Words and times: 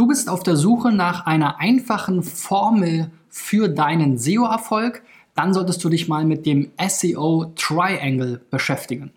Du 0.00 0.06
bist 0.06 0.30
auf 0.30 0.42
der 0.42 0.56
Suche 0.56 0.92
nach 0.92 1.26
einer 1.26 1.60
einfachen 1.60 2.22
Formel 2.22 3.10
für 3.28 3.68
deinen 3.68 4.16
SEO-Erfolg, 4.16 5.02
dann 5.34 5.52
solltest 5.52 5.84
du 5.84 5.90
dich 5.90 6.08
mal 6.08 6.24
mit 6.24 6.46
dem 6.46 6.70
SEO 6.88 7.52
Triangle 7.54 8.40
beschäftigen. 8.50 9.10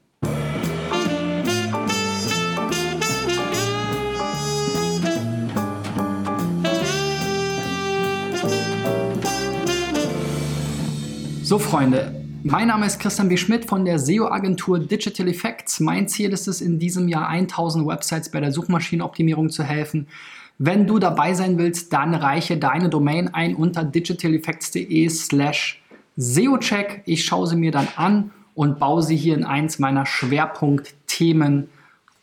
So 11.44 11.60
Freunde, 11.60 12.14
mein 12.44 12.68
Name 12.68 12.86
ist 12.86 13.00
Christian 13.00 13.30
B. 13.30 13.38
Schmidt 13.38 13.64
von 13.64 13.86
der 13.86 14.00
SEO-Agentur 14.00 14.80
Digital 14.80 15.30
Effects. 15.30 15.80
Mein 15.80 16.10
Ziel 16.10 16.34
ist 16.34 16.50
es, 16.50 16.60
in 16.60 16.78
diesem 16.78 17.08
Jahr 17.08 17.30
1000 17.30 17.88
Websites 17.88 18.30
bei 18.30 18.42
der 18.42 18.52
Suchmaschinenoptimierung 18.52 19.50
zu 19.50 19.64
helfen. 19.64 20.10
Wenn 20.58 20.88
du 20.88 21.00
dabei 21.00 21.34
sein 21.34 21.58
willst, 21.58 21.94
dann 21.94 22.14
reiche 22.14 22.58
deine 22.58 22.90
Domain 22.90 23.34
ein 23.34 23.56
unter 23.56 23.84
digitaleffects.de 23.84 25.10
slash 25.10 25.82
SEO-Check. 26.16 27.04
Ich 27.06 27.26
schaue 27.26 27.48
sie 27.48 27.56
mir 27.56 27.72
dann 27.72 27.88
an 27.96 28.32
und 28.54 28.80
baue 28.80 29.02
sie 29.02 29.16
hier 29.16 29.36
in 29.36 29.46
eins 29.46 29.80
meiner 29.80 30.06
Schwerpunktthemen 30.06 31.70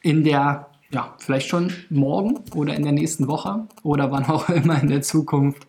in 0.02 0.24
der, 0.24 0.69
ja, 0.91 1.15
vielleicht 1.19 1.48
schon 1.48 1.73
morgen 1.91 2.41
oder 2.55 2.74
in 2.74 2.85
der 2.85 2.93
nächsten 2.93 3.29
Woche 3.29 3.66
oder 3.83 4.11
wann 4.11 4.27
auch 4.27 4.49
immer 4.49 4.80
in 4.80 4.88
der 4.88 5.02
Zukunft 5.02 5.66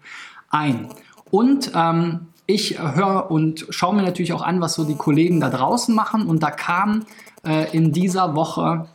ein. 0.49 0.87
Und 1.31 1.71
ähm, 1.75 2.27
ich 2.45 2.79
höre 2.79 3.31
und 3.31 3.65
schaue 3.69 3.95
mir 3.95 4.03
natürlich 4.03 4.33
auch 4.33 4.41
an, 4.41 4.61
was 4.61 4.73
so 4.73 4.83
die 4.83 4.95
Kollegen 4.95 5.39
da 5.39 5.49
draußen 5.49 5.95
machen. 5.95 6.27
Und 6.27 6.43
da 6.43 6.51
kam 6.51 7.05
äh, 7.45 7.75
in 7.75 7.91
dieser 7.91 8.35
Woche 8.35 8.87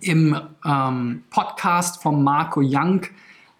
im 0.00 0.36
ähm, 0.64 1.24
Podcast 1.30 2.02
von 2.02 2.22
Marco 2.22 2.60
Young 2.62 3.02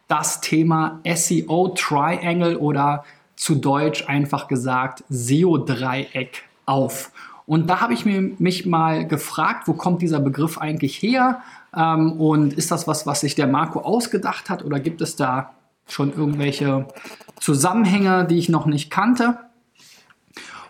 das 0.09 0.41
Thema 0.41 1.01
SEO 1.05 1.75
Triangle 1.77 2.59
oder 2.59 3.05
zu 3.37 3.55
Deutsch 3.57 4.09
einfach 4.09 4.47
gesagt 4.47 5.05
SEO-Dreieck 5.09 6.43
auf. 6.67 7.13
Und 7.47 7.69
da 7.69 7.81
habe 7.81 7.93
ich 7.93 8.05
mir, 8.05 8.33
mich 8.39 8.67
mal 8.67 9.07
gefragt, 9.07 9.67
wo 9.67 9.73
kommt 9.73 10.01
dieser 10.03 10.21
Begriff 10.21 10.59
eigentlich 10.59 11.03
her? 11.03 11.41
Ähm, 11.77 12.13
und 12.13 12.53
ist 12.55 12.71
das 12.71 12.87
was, 12.87 13.07
was 13.07 13.21
sich 13.21 13.35
der 13.35 13.47
Marco 13.47 13.81
ausgedacht 13.81 14.49
hat 14.49 14.65
oder 14.65 14.81
gibt 14.81 15.01
es 15.01 15.17
da 15.17 15.55
schon 15.89 16.13
irgendwelche 16.13 16.87
Zusammenhänge, 17.41 18.25
die 18.27 18.39
ich 18.39 18.49
noch 18.49 18.67
nicht 18.67 18.91
kannte? 18.91 19.39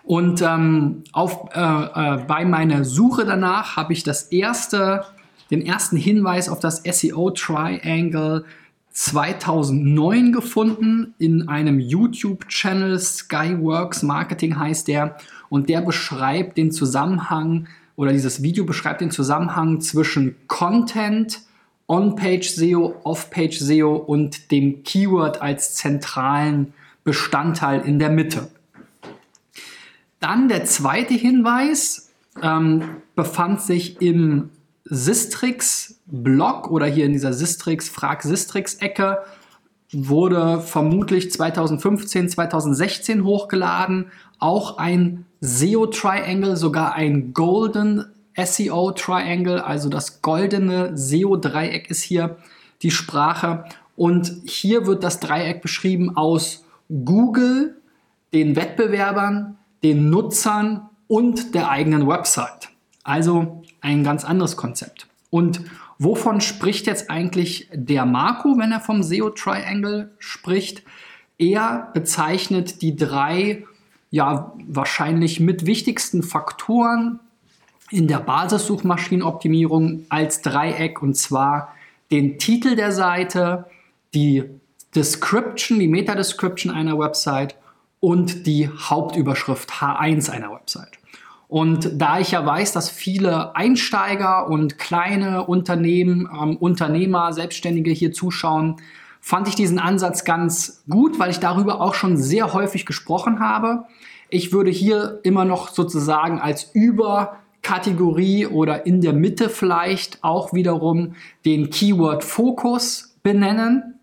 Und 0.04 0.42
ähm, 0.42 1.04
auf, 1.12 1.54
äh, 1.54 1.60
äh, 1.60 2.24
bei 2.26 2.44
meiner 2.44 2.84
Suche 2.84 3.24
danach 3.24 3.76
habe 3.76 3.92
ich 3.92 4.02
das 4.02 4.24
erste, 4.24 5.04
den 5.50 5.64
ersten 5.64 5.96
Hinweis 5.96 6.48
auf 6.48 6.60
das 6.60 6.82
SEO 6.84 7.30
Triangle 7.30 8.44
2009 8.92 10.32
gefunden 10.32 11.14
in 11.18 11.48
einem 11.48 11.80
YouTube-Channel, 11.80 12.98
Skyworks 12.98 14.02
Marketing 14.02 14.58
heißt 14.58 14.88
der, 14.88 15.16
und 15.48 15.68
der 15.68 15.80
beschreibt 15.80 16.58
den 16.58 16.70
Zusammenhang 16.70 17.68
oder 17.96 18.12
dieses 18.12 18.42
Video 18.42 18.64
beschreibt 18.64 19.00
den 19.00 19.10
Zusammenhang 19.10 19.80
zwischen 19.80 20.36
Content, 20.46 21.42
On-Page 21.88 22.48
SEO, 22.48 22.96
Off-Page 23.04 23.58
SEO 23.58 23.96
und 23.96 24.50
dem 24.50 24.82
Keyword 24.82 25.42
als 25.42 25.74
zentralen 25.74 26.72
Bestandteil 27.04 27.80
in 27.80 27.98
der 27.98 28.10
Mitte. 28.10 28.48
Dann 30.20 30.48
der 30.48 30.64
zweite 30.64 31.14
Hinweis 31.14 32.12
ähm, 32.42 32.96
befand 33.14 33.60
sich 33.60 34.00
im 34.00 34.50
Sistrix-Blog 34.92 36.70
oder 36.70 36.86
hier 36.86 37.06
in 37.06 37.12
dieser 37.12 37.32
Sistrix, 37.32 37.88
Frag 37.88 38.22
Sistrix-Ecke, 38.22 39.18
wurde 39.90 40.60
vermutlich 40.60 41.30
2015, 41.30 42.28
2016 42.28 43.24
hochgeladen. 43.24 44.10
Auch 44.38 44.76
ein 44.76 45.24
SEO-Triangle, 45.40 46.56
sogar 46.56 46.94
ein 46.94 47.32
Golden 47.32 48.04
SEO-Triangle, 48.36 49.64
also 49.64 49.88
das 49.88 50.20
goldene 50.20 50.96
SEO-Dreieck 50.96 51.90
ist 51.90 52.02
hier 52.02 52.36
die 52.82 52.90
Sprache. 52.90 53.64
Und 53.96 54.42
hier 54.44 54.86
wird 54.86 55.04
das 55.04 55.20
Dreieck 55.20 55.62
beschrieben 55.62 56.16
aus 56.16 56.64
Google, 56.88 57.76
den 58.34 58.56
Wettbewerbern, 58.56 59.56
den 59.82 60.10
Nutzern 60.10 60.88
und 61.08 61.54
der 61.54 61.70
eigenen 61.70 62.06
Website. 62.06 62.71
Also 63.02 63.62
ein 63.80 64.04
ganz 64.04 64.24
anderes 64.24 64.56
Konzept. 64.56 65.06
Und 65.30 65.62
wovon 65.98 66.40
spricht 66.40 66.86
jetzt 66.86 67.10
eigentlich 67.10 67.68
der 67.72 68.06
Marco, 68.06 68.58
wenn 68.58 68.72
er 68.72 68.80
vom 68.80 69.02
SEO 69.02 69.30
Triangle 69.30 70.14
spricht? 70.18 70.82
Er 71.38 71.90
bezeichnet 71.94 72.82
die 72.82 72.94
drei 72.96 73.64
ja 74.10 74.52
wahrscheinlich 74.66 75.40
mit 75.40 75.66
wichtigsten 75.66 76.22
Faktoren 76.22 77.18
in 77.90 78.08
der 78.08 78.20
Basissuchmaschinenoptimierung 78.20 80.06
als 80.08 80.42
Dreieck 80.42 81.02
und 81.02 81.16
zwar 81.16 81.74
den 82.10 82.38
Titel 82.38 82.76
der 82.76 82.92
Seite, 82.92 83.66
die 84.14 84.44
Description, 84.94 85.78
die 85.78 85.88
Meta-Description 85.88 86.72
einer 86.72 86.98
Website 86.98 87.56
und 88.00 88.46
die 88.46 88.68
Hauptüberschrift 88.68 89.70
H1 89.70 90.30
einer 90.30 90.52
Website. 90.52 90.98
Und 91.52 92.00
da 92.00 92.18
ich 92.18 92.30
ja 92.30 92.46
weiß, 92.46 92.72
dass 92.72 92.88
viele 92.88 93.54
Einsteiger 93.54 94.48
und 94.48 94.78
kleine 94.78 95.44
Unternehmen, 95.44 96.26
ähm, 96.32 96.56
Unternehmer, 96.56 97.34
Selbstständige 97.34 97.90
hier 97.90 98.10
zuschauen, 98.10 98.76
fand 99.20 99.48
ich 99.48 99.54
diesen 99.54 99.78
Ansatz 99.78 100.24
ganz 100.24 100.82
gut, 100.88 101.18
weil 101.18 101.30
ich 101.30 101.40
darüber 101.40 101.82
auch 101.82 101.92
schon 101.92 102.16
sehr 102.16 102.54
häufig 102.54 102.86
gesprochen 102.86 103.40
habe. 103.40 103.84
Ich 104.30 104.54
würde 104.54 104.70
hier 104.70 105.20
immer 105.24 105.44
noch 105.44 105.68
sozusagen 105.68 106.40
als 106.40 106.70
Überkategorie 106.72 108.46
oder 108.46 108.86
in 108.86 109.02
der 109.02 109.12
Mitte 109.12 109.50
vielleicht 109.50 110.24
auch 110.24 110.54
wiederum 110.54 111.16
den 111.44 111.68
Keyword 111.68 112.24
Fokus 112.24 113.18
benennen. 113.22 114.00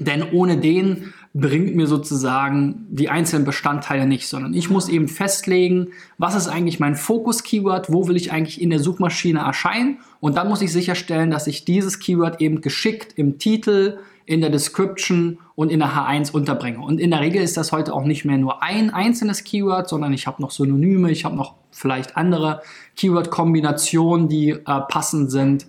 Denn 0.00 0.22
ohne 0.32 0.58
den 0.58 1.14
bringt 1.36 1.74
mir 1.74 1.88
sozusagen 1.88 2.86
die 2.88 3.08
einzelnen 3.08 3.44
Bestandteile 3.44 4.06
nicht, 4.06 4.28
sondern 4.28 4.54
ich 4.54 4.70
muss 4.70 4.88
eben 4.88 5.08
festlegen, 5.08 5.88
was 6.16 6.36
ist 6.36 6.46
eigentlich 6.46 6.78
mein 6.78 6.94
Fokus-Keyword, 6.94 7.92
wo 7.92 8.06
will 8.06 8.16
ich 8.16 8.30
eigentlich 8.30 8.62
in 8.62 8.70
der 8.70 8.78
Suchmaschine 8.78 9.40
erscheinen 9.40 9.98
und 10.20 10.36
dann 10.36 10.48
muss 10.48 10.62
ich 10.62 10.72
sicherstellen, 10.72 11.32
dass 11.32 11.48
ich 11.48 11.64
dieses 11.64 11.98
Keyword 11.98 12.40
eben 12.40 12.60
geschickt 12.60 13.14
im 13.16 13.38
Titel, 13.38 13.98
in 14.26 14.40
der 14.40 14.50
Description 14.50 15.38
und 15.56 15.70
in 15.70 15.80
der 15.80 15.90
H1 15.90 16.30
unterbringe. 16.32 16.78
Und 16.78 16.98
in 16.98 17.10
der 17.10 17.20
Regel 17.20 17.42
ist 17.42 17.56
das 17.56 17.72
heute 17.72 17.92
auch 17.92 18.04
nicht 18.04 18.24
mehr 18.24 18.38
nur 18.38 18.62
ein 18.62 18.90
einzelnes 18.90 19.44
Keyword, 19.44 19.88
sondern 19.88 20.12
ich 20.12 20.26
habe 20.26 20.40
noch 20.40 20.52
Synonyme, 20.52 21.10
ich 21.10 21.24
habe 21.24 21.36
noch 21.36 21.56
vielleicht 21.72 22.16
andere 22.16 22.62
Keyword-Kombinationen, 22.96 24.28
die 24.28 24.50
äh, 24.50 24.80
passend 24.88 25.30
sind. 25.30 25.66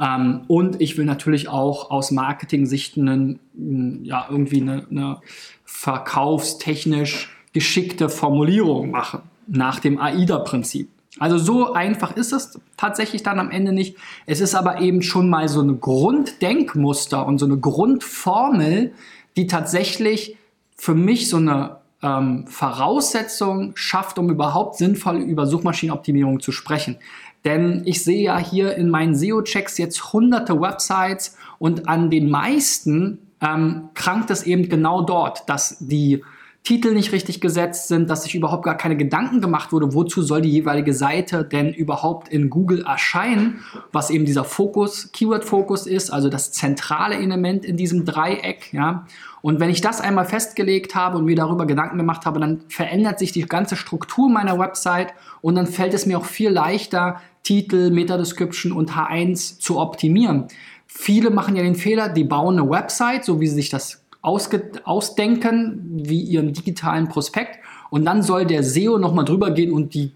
Ähm, 0.00 0.42
und 0.48 0.80
ich 0.80 0.96
will 0.96 1.04
natürlich 1.04 1.48
auch 1.48 1.90
aus 1.90 2.10
Marketing-Sicht 2.10 2.96
ja, 2.96 4.26
irgendwie 4.30 4.62
eine, 4.62 4.86
eine 4.90 5.18
verkaufstechnisch 5.64 7.36
geschickte 7.52 8.08
Formulierung 8.08 8.90
machen, 8.90 9.22
nach 9.46 9.80
dem 9.80 10.00
AIDA-Prinzip. 10.00 10.88
Also 11.18 11.38
so 11.38 11.72
einfach 11.72 12.16
ist 12.16 12.32
es 12.32 12.58
tatsächlich 12.76 13.22
dann 13.22 13.40
am 13.40 13.50
Ende 13.50 13.72
nicht. 13.72 13.96
Es 14.26 14.40
ist 14.40 14.54
aber 14.54 14.80
eben 14.80 15.02
schon 15.02 15.28
mal 15.28 15.48
so 15.48 15.60
ein 15.60 15.80
Grunddenkmuster 15.80 17.26
und 17.26 17.38
so 17.38 17.46
eine 17.46 17.58
Grundformel, 17.58 18.92
die 19.36 19.46
tatsächlich 19.46 20.36
für 20.76 20.94
mich 20.94 21.28
so 21.28 21.36
eine 21.36 21.76
ähm, 22.02 22.46
Voraussetzung 22.46 23.72
schafft, 23.74 24.18
um 24.18 24.30
überhaupt 24.30 24.76
sinnvoll 24.76 25.18
über 25.18 25.46
Suchmaschinenoptimierung 25.46 26.40
zu 26.40 26.52
sprechen. 26.52 26.96
Denn 27.44 27.82
ich 27.86 28.04
sehe 28.04 28.22
ja 28.22 28.38
hier 28.38 28.76
in 28.76 28.90
meinen 28.90 29.14
SEO-Checks 29.14 29.78
jetzt 29.78 30.12
hunderte 30.12 30.60
Websites 30.60 31.36
und 31.58 31.88
an 31.88 32.10
den 32.10 32.28
meisten 32.28 33.18
ähm, 33.40 33.88
krankt 33.94 34.30
es 34.30 34.42
eben 34.42 34.68
genau 34.68 35.02
dort, 35.02 35.48
dass 35.48 35.78
die 35.80 36.22
Titel 36.62 36.92
nicht 36.92 37.12
richtig 37.12 37.40
gesetzt 37.40 37.88
sind, 37.88 38.10
dass 38.10 38.24
sich 38.24 38.34
überhaupt 38.34 38.64
gar 38.64 38.76
keine 38.76 38.96
Gedanken 38.96 39.40
gemacht 39.40 39.72
wurde, 39.72 39.94
wozu 39.94 40.22
soll 40.22 40.42
die 40.42 40.50
jeweilige 40.50 40.92
Seite 40.92 41.42
denn 41.42 41.72
überhaupt 41.72 42.28
in 42.28 42.50
Google 42.50 42.84
erscheinen, 42.84 43.60
was 43.92 44.10
eben 44.10 44.26
dieser 44.26 44.44
Fokus, 44.44 45.10
Keyword-Fokus 45.12 45.86
ist, 45.86 46.10
also 46.10 46.28
das 46.28 46.52
zentrale 46.52 47.16
Element 47.16 47.64
in 47.64 47.76
diesem 47.76 48.04
Dreieck, 48.04 48.72
ja. 48.72 49.06
Und 49.42 49.58
wenn 49.58 49.70
ich 49.70 49.80
das 49.80 50.02
einmal 50.02 50.26
festgelegt 50.26 50.94
habe 50.94 51.16
und 51.16 51.24
mir 51.24 51.34
darüber 51.34 51.66
Gedanken 51.66 51.96
gemacht 51.96 52.26
habe, 52.26 52.40
dann 52.40 52.60
verändert 52.68 53.18
sich 53.18 53.32
die 53.32 53.46
ganze 53.46 53.74
Struktur 53.74 54.28
meiner 54.28 54.58
Website 54.58 55.14
und 55.40 55.54
dann 55.54 55.66
fällt 55.66 55.94
es 55.94 56.04
mir 56.04 56.18
auch 56.18 56.26
viel 56.26 56.50
leichter, 56.50 57.20
Titel, 57.42 57.90
Meta-Description 57.90 58.72
und 58.72 58.92
H1 58.92 59.58
zu 59.60 59.78
optimieren. 59.78 60.48
Viele 60.86 61.30
machen 61.30 61.56
ja 61.56 61.62
den 61.62 61.74
Fehler, 61.74 62.10
die 62.10 62.24
bauen 62.24 62.58
eine 62.58 62.68
Website, 62.68 63.24
so 63.24 63.40
wie 63.40 63.46
sie 63.46 63.54
sich 63.54 63.70
das 63.70 63.99
ausdenken, 64.22 66.02
wie 66.04 66.20
ihren 66.20 66.52
digitalen 66.52 67.08
Prospekt, 67.08 67.58
und 67.90 68.04
dann 68.04 68.22
soll 68.22 68.46
der 68.46 68.62
SEO 68.62 68.98
nochmal 68.98 69.24
drüber 69.24 69.50
gehen 69.50 69.72
und 69.72 69.94
die 69.94 70.12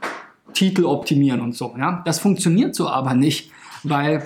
Titel 0.53 0.85
optimieren 0.85 1.41
und 1.41 1.55
so. 1.55 1.75
Ja? 1.77 2.03
Das 2.05 2.21
funktioniert 2.21 2.75
so 2.75 2.89
aber 2.89 3.15
nicht, 3.15 3.51
weil 3.83 4.23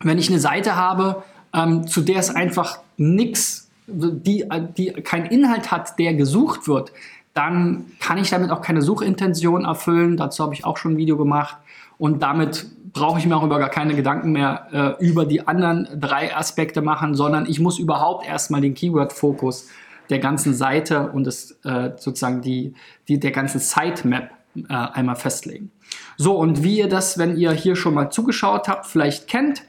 wenn 0.00 0.18
ich 0.18 0.30
eine 0.30 0.40
Seite 0.40 0.76
habe, 0.76 1.22
ähm, 1.52 1.86
zu 1.86 2.00
der 2.00 2.18
es 2.18 2.30
einfach 2.30 2.78
nichts, 2.96 3.70
die, 3.86 4.44
die 4.76 4.92
keinen 4.92 5.26
Inhalt 5.26 5.70
hat, 5.70 5.98
der 5.98 6.14
gesucht 6.14 6.66
wird, 6.66 6.92
dann 7.34 7.84
kann 8.00 8.18
ich 8.18 8.30
damit 8.30 8.50
auch 8.50 8.62
keine 8.62 8.80
Suchintention 8.80 9.64
erfüllen. 9.64 10.16
Dazu 10.16 10.42
habe 10.42 10.54
ich 10.54 10.64
auch 10.64 10.78
schon 10.78 10.92
ein 10.92 10.96
Video 10.96 11.16
gemacht. 11.16 11.56
Und 11.98 12.22
damit 12.22 12.66
brauche 12.96 13.18
ich 13.18 13.26
mir 13.26 13.36
auch 13.36 13.42
über 13.42 13.58
gar 13.58 13.68
keine 13.68 13.94
Gedanken 13.94 14.32
mehr 14.32 14.96
äh, 14.98 15.04
über 15.04 15.26
die 15.26 15.46
anderen 15.46 15.86
drei 16.00 16.34
Aspekte 16.34 16.80
machen, 16.80 17.14
sondern 17.14 17.44
ich 17.46 17.60
muss 17.60 17.78
überhaupt 17.78 18.26
erstmal 18.26 18.62
den 18.62 18.72
Keyword-Fokus 18.72 19.68
der 20.08 20.18
ganzen 20.18 20.54
Seite 20.54 21.10
und 21.12 21.24
das, 21.24 21.58
äh, 21.64 21.90
sozusagen 21.96 22.40
die, 22.40 22.72
die, 23.06 23.20
der 23.20 23.32
ganzen 23.32 23.60
Sitemap 23.60 24.30
äh, 24.56 24.62
einmal 24.72 25.16
festlegen. 25.16 25.70
So, 26.16 26.36
und 26.38 26.62
wie 26.62 26.78
ihr 26.78 26.88
das, 26.88 27.18
wenn 27.18 27.36
ihr 27.36 27.52
hier 27.52 27.76
schon 27.76 27.92
mal 27.92 28.08
zugeschaut 28.08 28.66
habt, 28.66 28.86
vielleicht 28.86 29.28
kennt, 29.28 29.62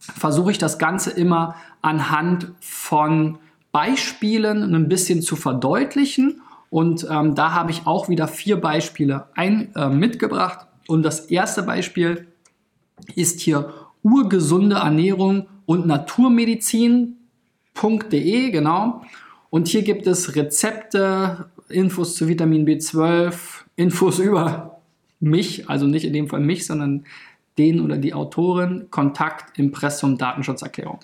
versuche 0.00 0.50
ich 0.50 0.58
das 0.58 0.78
Ganze 0.78 1.10
immer 1.10 1.54
anhand 1.82 2.50
von 2.60 3.38
Beispielen 3.70 4.74
ein 4.74 4.88
bisschen 4.88 5.22
zu 5.22 5.36
verdeutlichen. 5.36 6.42
Und 6.68 7.06
ähm, 7.08 7.36
da 7.36 7.52
habe 7.52 7.70
ich 7.70 7.86
auch 7.86 8.08
wieder 8.08 8.26
vier 8.26 8.60
Beispiele 8.60 9.26
ein, 9.36 9.72
äh, 9.76 9.88
mitgebracht. 9.88 10.66
Und 10.88 11.04
das 11.04 11.20
erste 11.26 11.62
Beispiel 11.62 12.26
ist 13.14 13.40
hier 13.40 13.72
urgesunde 14.02 14.76
Ernährung 14.76 15.46
und 15.66 15.86
Naturmedizin.de, 15.86 18.50
genau. 18.50 19.02
Und 19.50 19.68
hier 19.68 19.82
gibt 19.82 20.06
es 20.06 20.36
Rezepte, 20.36 21.50
Infos 21.68 22.14
zu 22.14 22.28
Vitamin 22.28 22.66
B12, 22.66 23.34
Infos 23.76 24.18
über 24.18 24.80
mich, 25.20 25.68
also 25.68 25.86
nicht 25.86 26.04
in 26.04 26.12
dem 26.12 26.28
Fall 26.28 26.40
mich, 26.40 26.66
sondern 26.66 27.04
den 27.58 27.80
oder 27.80 27.98
die 27.98 28.14
Autorin, 28.14 28.86
Kontakt, 28.90 29.58
Impressum, 29.58 30.16
Datenschutzerklärung. 30.16 31.00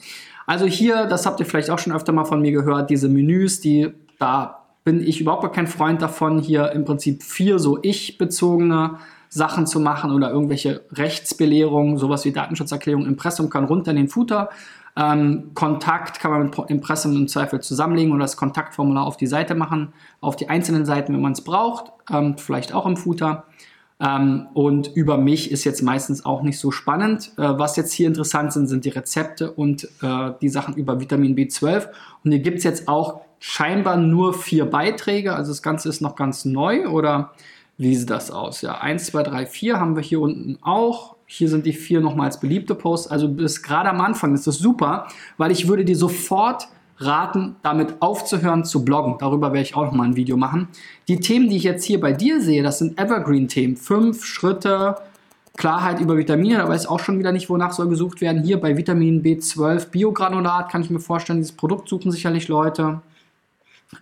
Also 0.46 0.64
hier, 0.64 1.06
das 1.06 1.26
habt 1.26 1.40
ihr 1.40 1.46
vielleicht 1.46 1.70
auch 1.70 1.78
schon 1.78 1.92
öfter 1.92 2.12
mal 2.12 2.25
von 2.25 2.40
mir 2.40 2.52
gehört, 2.52 2.88
diese 2.88 3.08
Menüs, 3.08 3.60
die 3.60 3.90
da 4.19 4.62
bin 4.84 5.04
ich 5.04 5.20
überhaupt 5.20 5.54
kein 5.54 5.66
Freund 5.66 6.00
davon, 6.00 6.38
hier 6.38 6.70
im 6.70 6.84
Prinzip 6.84 7.22
vier 7.22 7.58
so 7.58 7.78
ich-bezogene 7.82 8.99
Sachen 9.28 9.67
zu 9.67 9.81
machen 9.81 10.12
oder 10.12 10.31
irgendwelche 10.31 10.82
Rechtsbelehrungen, 10.93 11.99
sowas 11.99 12.25
wie 12.25 12.32
Datenschutzerklärung, 12.32 13.06
Impressum 13.06 13.50
kann 13.50 13.64
runter 13.64 13.90
in 13.90 13.96
den 13.96 14.08
Footer. 14.08 14.50
Ähm, 14.96 15.50
Kontakt 15.55 16.20
kann 16.20 16.31
man 16.31 16.44
mit 16.44 16.70
Impressum 16.70 17.14
im 17.14 17.28
Zweifel 17.28 17.61
zusammenlegen 17.61 18.12
oder 18.12 18.23
das 18.23 18.37
Kontaktformular 18.37 19.06
auf 19.06 19.19
die 19.19 19.26
Seite 19.26 19.55
machen, 19.55 19.93
auf 20.20 20.37
die 20.37 20.49
einzelnen 20.49 20.87
Seiten, 20.87 21.12
wenn 21.12 21.20
man 21.20 21.32
es 21.32 21.43
braucht, 21.43 21.93
ähm, 22.11 22.38
vielleicht 22.38 22.73
auch 22.73 22.87
im 22.87 22.96
Footer. 22.96 23.44
Ähm, 23.99 24.46
und 24.55 24.90
über 24.94 25.19
mich 25.19 25.50
ist 25.50 25.64
jetzt 25.64 25.82
meistens 25.82 26.25
auch 26.25 26.43
nicht 26.43 26.58
so 26.58 26.70
spannend. 26.70 27.32
Äh, 27.37 27.58
was 27.58 27.76
jetzt 27.76 27.93
hier 27.93 28.06
interessant 28.06 28.52
sind, 28.52 28.69
sind 28.69 28.84
die 28.84 28.90
Rezepte 28.90 29.52
und 29.52 29.84
äh, 30.02 30.32
die 30.40 30.49
Sachen 30.49 30.75
über 30.75 31.00
Vitamin 31.00 31.37
B12. 31.37 31.88
Und 32.25 32.32
hier 32.32 32.40
gibt 32.40 32.58
es 32.58 32.64
jetzt 32.64 32.88
auch 32.88 33.20
scheinbar 33.38 33.96
nur 33.96 34.34
vier 34.34 34.67
Beiträge. 34.67 35.34
Also 35.34 35.50
das 35.50 35.62
Ganze 35.62 35.88
ist 35.88 36.00
noch 36.00 36.17
ganz 36.17 36.44
neu 36.44 36.88
oder 36.88 37.32
wie 37.78 37.94
sieht 37.94 38.11
das 38.11 38.31
aus? 38.31 38.62
Ja, 38.62 38.78
1, 38.78 39.06
2, 39.06 39.23
3, 39.23 39.46
4 39.46 39.81
haben 39.81 39.96
wir 39.96 40.02
hier 40.02 40.20
unten 40.20 40.58
auch. 40.62 41.17
Hier 41.26 41.49
sind 41.49 41.67
die 41.67 41.73
vier 41.73 42.00
nochmals 42.00 42.38
beliebte 42.38 42.75
Posts. 42.75 43.11
Also 43.11 43.28
bis 43.28 43.62
gerade 43.62 43.90
am 43.90 44.00
Anfang 44.00 44.32
ist 44.32 44.46
das 44.46 44.58
super, 44.58 45.08
weil 45.37 45.50
ich 45.50 45.67
würde 45.67 45.84
dir 45.84 45.96
sofort 45.96 46.69
raten, 46.99 47.56
damit 47.62 48.00
aufzuhören 48.00 48.64
zu 48.64 48.84
bloggen. 48.84 49.17
Darüber 49.19 49.49
werde 49.49 49.62
ich 49.62 49.75
auch 49.75 49.84
nochmal 49.84 50.06
ein 50.06 50.17
Video 50.17 50.37
machen. 50.37 50.69
Die 51.08 51.20
Themen, 51.20 51.50
die 51.50 51.56
ich 51.56 51.64
jetzt 51.64 51.84
hier 51.84 52.00
bei 52.00 52.12
dir 52.12 52.40
sehe, 52.40 52.62
das 52.62 52.78
sind 52.78 52.99
Evergreen-Themen. 52.99 53.76
Fünf 53.76 54.25
Schritte, 54.25 54.96
Klarheit 55.56 56.00
über 56.00 56.17
Vitamine, 56.17 56.58
da 56.58 56.69
weiß 56.69 56.87
auch 56.87 57.00
schon 57.00 57.19
wieder 57.19 57.32
nicht, 57.32 57.50
wonach 57.50 57.73
soll 57.73 57.88
gesucht 57.88 58.20
werden. 58.20 58.43
Hier 58.43 58.61
bei 58.61 58.76
Vitamin 58.76 59.23
B12 59.23 59.90
Biogranulat 59.90 60.70
kann 60.70 60.82
ich 60.82 60.90
mir 60.90 61.00
vorstellen, 61.00 61.40
dieses 61.40 61.56
Produkt 61.56 61.88
suchen 61.88 62.12
sicherlich 62.12 62.49
Leute 62.49 63.00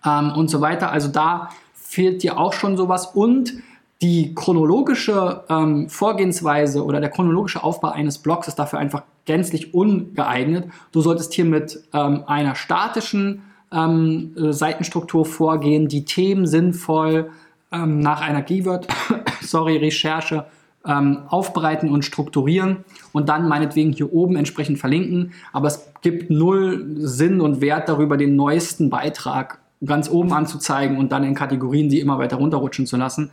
ähm, 0.04 0.32
und 0.32 0.48
so 0.48 0.60
weiter. 0.60 0.90
Also 0.90 1.08
da 1.08 1.50
fehlt 1.94 2.22
dir 2.22 2.38
auch 2.38 2.52
schon 2.52 2.76
sowas 2.76 3.06
und 3.14 3.54
die 4.02 4.34
chronologische 4.34 5.44
ähm, 5.48 5.88
Vorgehensweise 5.88 6.84
oder 6.84 7.00
der 7.00 7.10
chronologische 7.10 7.62
Aufbau 7.62 7.88
eines 7.88 8.18
Blogs 8.18 8.48
ist 8.48 8.56
dafür 8.56 8.80
einfach 8.80 9.04
gänzlich 9.24 9.72
ungeeignet. 9.72 10.68
Du 10.92 11.00
solltest 11.00 11.32
hier 11.32 11.44
mit 11.44 11.82
ähm, 11.94 12.24
einer 12.26 12.56
statischen 12.56 13.42
ähm, 13.72 14.34
äh, 14.36 14.52
Seitenstruktur 14.52 15.24
vorgehen, 15.24 15.88
die 15.88 16.04
Themen 16.04 16.46
sinnvoll 16.46 17.30
ähm, 17.72 18.00
nach 18.00 18.20
einer 18.20 18.42
Keyword, 18.42 18.88
sorry, 19.40 19.76
Recherche 19.76 20.44
ähm, 20.84 21.22
aufbereiten 21.28 21.90
und 21.90 22.04
strukturieren 22.04 22.84
und 23.12 23.28
dann 23.28 23.48
meinetwegen 23.48 23.92
hier 23.92 24.12
oben 24.12 24.36
entsprechend 24.36 24.78
verlinken. 24.78 25.32
Aber 25.52 25.68
es 25.68 25.88
gibt 26.02 26.28
null 26.28 26.84
Sinn 26.98 27.40
und 27.40 27.60
Wert 27.60 27.88
darüber, 27.88 28.16
den 28.16 28.36
neuesten 28.36 28.90
Beitrag 28.90 29.60
ganz 29.84 30.10
oben 30.10 30.32
anzuzeigen 30.32 30.98
und 30.98 31.12
dann 31.12 31.24
in 31.24 31.34
Kategorien 31.34 31.88
die 31.88 32.00
immer 32.00 32.18
weiter 32.18 32.36
runterrutschen 32.36 32.86
zu 32.86 32.96
lassen. 32.96 33.30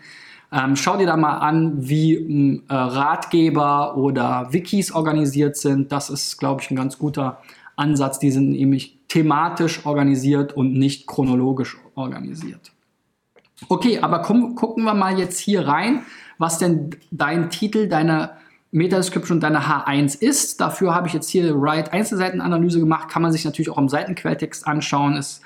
Ähm, 0.51 0.75
schau 0.75 0.97
dir 0.97 1.05
da 1.05 1.15
mal 1.15 1.38
an, 1.38 1.88
wie 1.88 2.15
ähm, 2.15 2.63
äh, 2.67 2.73
Ratgeber 2.73 3.95
oder 3.95 4.47
Wikis 4.51 4.91
organisiert 4.91 5.55
sind. 5.55 5.91
Das 5.91 6.09
ist, 6.09 6.38
glaube 6.38 6.61
ich, 6.61 6.69
ein 6.69 6.75
ganz 6.75 6.97
guter 6.97 7.41
Ansatz. 7.77 8.19
Die 8.19 8.31
sind 8.31 8.51
nämlich 8.51 8.99
thematisch 9.07 9.85
organisiert 9.85 10.53
und 10.53 10.73
nicht 10.73 11.07
chronologisch 11.07 11.77
organisiert. 11.95 12.73
Okay, 13.69 13.99
aber 13.99 14.19
komm, 14.19 14.55
gucken 14.55 14.83
wir 14.83 14.93
mal 14.93 15.17
jetzt 15.17 15.39
hier 15.39 15.67
rein, 15.67 16.01
was 16.38 16.57
denn 16.57 16.89
dein 17.11 17.49
Titel 17.49 17.88
deiner 17.88 18.38
Meta-Description 18.71 19.39
deiner 19.39 19.61
H1 19.61 20.19
ist. 20.19 20.59
Dafür 20.59 20.95
habe 20.95 21.07
ich 21.07 21.13
jetzt 21.13 21.29
hier 21.29 21.53
Write 21.55 21.93
Einzelseitenanalyse 21.93 22.79
gemacht. 22.79 23.09
Kann 23.09 23.21
man 23.21 23.31
sich 23.31 23.45
natürlich 23.45 23.69
auch 23.69 23.77
im 23.77 23.89
Seitenquelltext 23.89 24.65
anschauen. 24.65 25.17
Ist 25.17 25.41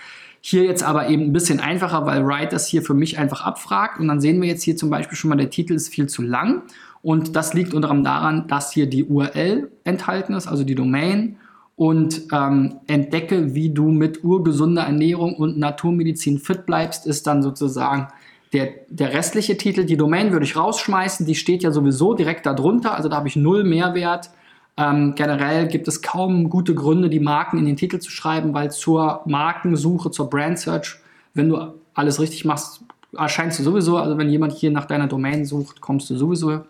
hier 0.47 0.63
jetzt 0.63 0.83
aber 0.83 1.09
eben 1.09 1.23
ein 1.23 1.33
bisschen 1.33 1.59
einfacher, 1.59 2.05
weil 2.05 2.23
Write 2.23 2.49
das 2.49 2.67
hier 2.67 2.83
für 2.83 2.93
mich 2.93 3.17
einfach 3.17 3.41
abfragt. 3.41 3.99
Und 3.99 4.07
dann 4.07 4.21
sehen 4.21 4.39
wir 4.43 4.47
jetzt 4.47 4.61
hier 4.61 4.77
zum 4.77 4.91
Beispiel 4.91 5.17
schon 5.17 5.29
mal, 5.29 5.37
der 5.37 5.49
Titel 5.49 5.73
ist 5.73 5.89
viel 5.89 6.05
zu 6.05 6.21
lang. 6.21 6.61
Und 7.01 7.35
das 7.35 7.55
liegt 7.55 7.73
unter 7.73 7.89
anderem 7.89 8.03
daran, 8.03 8.47
dass 8.47 8.71
hier 8.71 8.85
die 8.85 9.05
URL 9.05 9.71
enthalten 9.85 10.35
ist, 10.35 10.45
also 10.45 10.63
die 10.63 10.75
Domain. 10.75 11.37
Und 11.75 12.27
ähm, 12.31 12.75
entdecke, 12.85 13.55
wie 13.55 13.71
du 13.71 13.89
mit 13.89 14.23
urgesunder 14.23 14.83
Ernährung 14.83 15.35
und 15.35 15.57
Naturmedizin 15.57 16.37
fit 16.37 16.67
bleibst, 16.67 17.07
ist 17.07 17.25
dann 17.25 17.41
sozusagen 17.41 18.09
der, 18.53 18.69
der 18.87 19.15
restliche 19.15 19.57
Titel. 19.57 19.83
Die 19.83 19.97
Domain 19.97 20.31
würde 20.31 20.45
ich 20.45 20.55
rausschmeißen, 20.55 21.25
die 21.25 21.33
steht 21.33 21.63
ja 21.63 21.71
sowieso 21.71 22.13
direkt 22.13 22.45
darunter, 22.45 22.95
also 22.95 23.09
da 23.09 23.15
habe 23.15 23.27
ich 23.27 23.35
null 23.35 23.63
Mehrwert. 23.63 24.29
Ähm, 24.77 25.15
generell 25.15 25.67
gibt 25.67 25.87
es 25.87 26.01
kaum 26.01 26.49
gute 26.49 26.75
Gründe, 26.75 27.09
die 27.09 27.21
Marken 27.21 27.57
in 27.57 27.65
den 27.65 27.77
Titel 27.77 27.99
zu 27.99 28.11
schreiben, 28.11 28.53
weil 28.53 28.71
zur 28.71 29.21
Markensuche, 29.25 30.11
zur 30.11 30.29
Brand 30.29 30.59
Search, 30.59 30.99
wenn 31.33 31.49
du 31.49 31.73
alles 31.93 32.19
richtig 32.19 32.43
machst, 32.43 32.81
erscheinst 33.17 33.59
du 33.59 33.63
sowieso. 33.63 33.97
Also 33.97 34.17
wenn 34.17 34.29
jemand 34.29 34.53
hier 34.53 34.71
nach 34.71 34.85
deiner 34.85 35.07
Domain 35.07 35.45
sucht, 35.45 35.79
kommst 35.79 36.09
du 36.09 36.17
sowieso. 36.17 36.65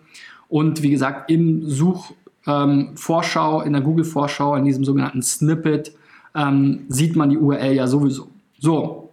Und 0.48 0.84
wie 0.84 0.92
gesagt, 0.92 1.32
im 1.32 1.68
Suchvorschau, 1.68 3.62
ähm, 3.62 3.68
in 3.68 3.74
der 3.74 3.82
Google-Vorschau, 3.82 4.56
in 4.56 4.66
diesem 4.66 4.86
sogenannten 4.86 5.24
Snippet, 5.24 5.92
ähm, 6.36 6.86
sieht 6.90 7.16
man 7.16 7.30
die 7.30 7.38
URL 7.38 7.74
ja 7.74 7.88
sowieso. 7.88 8.28
So. 8.60 9.05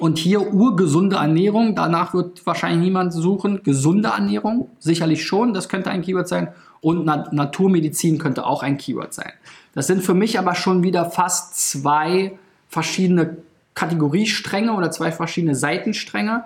Und 0.00 0.18
hier 0.18 0.52
urgesunde 0.52 1.16
Ernährung, 1.16 1.74
danach 1.74 2.14
wird 2.14 2.44
wahrscheinlich 2.46 2.80
niemand 2.80 3.12
suchen. 3.12 3.62
Gesunde 3.62 4.08
Ernährung, 4.08 4.70
sicherlich 4.78 5.24
schon, 5.24 5.54
das 5.54 5.68
könnte 5.68 5.90
ein 5.90 6.02
Keyword 6.02 6.26
sein 6.26 6.48
und 6.80 7.04
Na 7.04 7.28
Naturmedizin 7.32 8.18
könnte 8.18 8.44
auch 8.46 8.62
ein 8.62 8.76
Keyword 8.76 9.14
sein. 9.14 9.32
Das 9.74 9.86
sind 9.86 10.02
für 10.02 10.14
mich 10.14 10.38
aber 10.38 10.54
schon 10.54 10.82
wieder 10.82 11.06
fast 11.06 11.70
zwei 11.70 12.38
verschiedene 12.68 13.38
Kategoriestränge 13.74 14.72
oder 14.72 14.90
zwei 14.90 15.12
verschiedene 15.12 15.54
Seitenstränge 15.54 16.44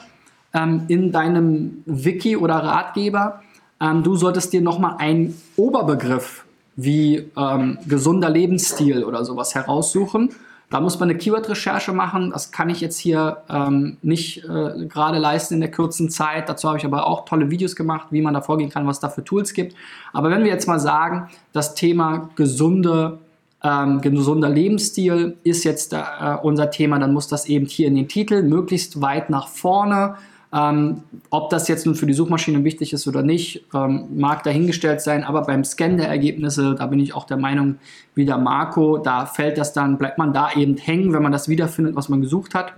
ähm, 0.55 0.85
in 0.89 1.13
deinem 1.13 1.83
Wiki 1.87 2.37
oder 2.37 2.57
Ratgeber. 2.57 3.43
Ähm, 3.81 4.03
du 4.03 4.17
solltest 4.17 4.53
dir 4.53 4.63
nochmal 4.63 4.97
einen 4.99 5.41
Oberbegriff 5.57 6.45
wie 6.77 7.31
ähm, 7.37 7.79
gesunder 7.87 8.31
Lebensstil 8.31 9.05
oder 9.05 9.25
sowas 9.25 9.55
heraussuchen 9.55 10.31
da 10.71 10.81
muss 10.81 11.01
man 11.01 11.09
eine 11.09 11.19
Keyword-Recherche 11.19 11.93
machen. 11.93 12.31
Das 12.31 12.53
kann 12.53 12.69
ich 12.69 12.81
jetzt 12.81 12.99
hier 12.99 13.39
ähm, 13.49 13.97
nicht 14.03 14.45
äh, 14.45 14.87
gerade 14.87 15.19
leisten 15.19 15.55
in 15.55 15.61
der 15.61 15.71
kurzen 15.71 16.11
Zeit. 16.11 16.49
Dazu 16.49 16.69
habe 16.69 16.79
ich 16.79 16.85
aber 16.85 17.07
auch 17.07 17.25
tolle 17.25 17.51
Videos 17.51 17.75
gemacht, 17.75 18.09
wie 18.11 18.21
man 18.21 18.35
da 18.35 18.43
vorgehen 18.43 18.69
kann, 18.69 18.87
was 18.87 18.97
es 18.97 19.01
da 19.01 19.09
für 19.09 19.25
Tools 19.25 19.55
gibt. 19.55 19.75
Aber 20.13 20.31
wenn 20.31 20.45
wir 20.45 20.51
jetzt 20.51 20.69
mal 20.69 20.79
sagen, 20.79 21.31
das 21.53 21.75
Thema 21.75 22.29
gesunde, 22.37 23.19
ähm, 23.65 24.03
gesunder 24.03 24.51
Lebensstil 24.51 25.39
ist 25.43 25.65
jetzt 25.65 25.95
äh, 25.95 26.03
unser 26.43 26.71
Thema, 26.71 26.99
dann 26.99 27.15
muss 27.15 27.29
das 27.29 27.47
eben 27.47 27.65
hier 27.65 27.89
in 27.89 27.95
den 27.95 28.09
Titel 28.09 28.43
möglichst 28.43 29.01
weit 29.01 29.31
nach 29.31 29.49
vorne 29.49 30.17
ähm, 30.53 31.03
ob 31.31 31.51
das 31.51 31.69
jetzt 31.69 31.85
nun 31.85 31.95
für 31.95 32.07
die 32.07 32.15
Suchmaschine 32.15 32.65
wichtig 32.65 32.93
ist 32.93 33.07
oder 33.07 33.23
nicht, 33.23 33.67
ähm, 33.75 34.09
mag 34.17 34.43
dahingestellt 34.45 35.01
sein, 35.01 35.25
aber 35.25 35.43
beim 35.43 35.63
Scan 35.63 35.97
der 35.97 36.09
Ergebnisse, 36.09 36.75
da 36.75 36.87
bin 36.87 37.01
ich 37.01 37.15
auch 37.15 37.25
der 37.25 37.37
Meinung, 37.37 37.77
wie 38.15 38.25
der 38.25 38.39
Marco, 38.39 38.99
da 38.99 39.27
fällt 39.27 39.59
das 39.59 39.73
dann, 39.73 39.99
bleibt 39.99 40.17
man 40.17 40.33
da 40.33 40.53
eben 40.53 40.77
hängen, 40.77 41.13
wenn 41.13 41.23
man 41.23 41.33
das 41.33 41.49
wiederfindet, 41.49 41.97
was 41.97 42.09
man 42.09 42.23
gesucht 42.23 42.55
hat. 42.55 42.73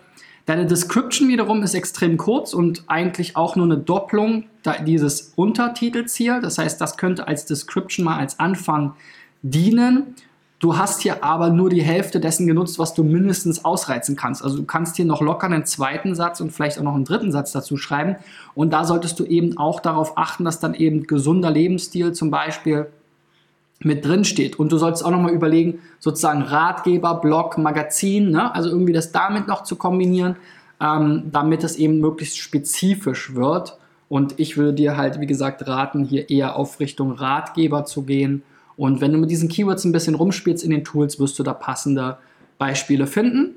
Deine 0.46 0.66
Description 0.66 1.28
wiederum 1.28 1.62
ist 1.62 1.74
extrem 1.74 2.16
kurz 2.16 2.54
und 2.54 2.82
eigentlich 2.88 3.36
auch 3.36 3.54
nur 3.54 3.66
eine 3.66 3.78
Doppelung 3.78 4.44
dieses 4.84 5.32
Untertitels 5.36 6.16
hier. 6.16 6.40
Das 6.40 6.58
heißt, 6.58 6.80
das 6.80 6.96
könnte 6.96 7.28
als 7.28 7.44
Description 7.44 8.04
mal 8.04 8.18
als 8.18 8.40
Anfang 8.40 8.94
dienen. 9.42 10.16
Du 10.60 10.76
hast 10.76 11.00
hier 11.00 11.24
aber 11.24 11.48
nur 11.48 11.70
die 11.70 11.80
Hälfte 11.80 12.20
dessen 12.20 12.46
genutzt, 12.46 12.78
was 12.78 12.92
du 12.92 13.02
mindestens 13.02 13.64
ausreizen 13.64 14.14
kannst. 14.14 14.44
Also 14.44 14.58
du 14.58 14.64
kannst 14.64 14.96
hier 14.96 15.06
noch 15.06 15.22
locker 15.22 15.46
einen 15.46 15.64
zweiten 15.64 16.14
Satz 16.14 16.38
und 16.42 16.52
vielleicht 16.52 16.78
auch 16.78 16.82
noch 16.82 16.94
einen 16.94 17.06
dritten 17.06 17.32
Satz 17.32 17.52
dazu 17.52 17.78
schreiben. 17.78 18.16
Und 18.54 18.70
da 18.70 18.84
solltest 18.84 19.18
du 19.18 19.24
eben 19.24 19.56
auch 19.56 19.80
darauf 19.80 20.18
achten, 20.18 20.44
dass 20.44 20.60
dann 20.60 20.74
eben 20.74 21.06
gesunder 21.06 21.50
Lebensstil 21.50 22.12
zum 22.12 22.30
Beispiel 22.30 22.88
mit 23.78 24.04
drin 24.04 24.26
steht. 24.26 24.58
Und 24.58 24.70
du 24.70 24.76
solltest 24.76 25.02
auch 25.02 25.10
nochmal 25.10 25.32
überlegen, 25.32 25.78
sozusagen 25.98 26.42
Ratgeber, 26.42 27.14
Blog, 27.14 27.56
Magazin, 27.56 28.30
ne? 28.30 28.54
also 28.54 28.68
irgendwie 28.68 28.92
das 28.92 29.12
damit 29.12 29.48
noch 29.48 29.64
zu 29.64 29.76
kombinieren, 29.76 30.36
ähm, 30.78 31.30
damit 31.32 31.64
es 31.64 31.76
eben 31.76 32.00
möglichst 32.00 32.36
spezifisch 32.36 33.34
wird. 33.34 33.78
Und 34.10 34.38
ich 34.38 34.58
würde 34.58 34.74
dir 34.74 34.98
halt, 34.98 35.20
wie 35.20 35.26
gesagt, 35.26 35.66
raten, 35.66 36.04
hier 36.04 36.28
eher 36.28 36.56
auf 36.56 36.80
Richtung 36.80 37.12
Ratgeber 37.12 37.86
zu 37.86 38.02
gehen 38.02 38.42
und 38.80 39.02
wenn 39.02 39.12
du 39.12 39.18
mit 39.18 39.30
diesen 39.30 39.50
Keywords 39.50 39.84
ein 39.84 39.92
bisschen 39.92 40.14
rumspielst 40.14 40.64
in 40.64 40.70
den 40.70 40.84
Tools, 40.84 41.20
wirst 41.20 41.38
du 41.38 41.42
da 41.42 41.52
passende 41.52 42.16
Beispiele 42.56 43.06
finden. 43.06 43.56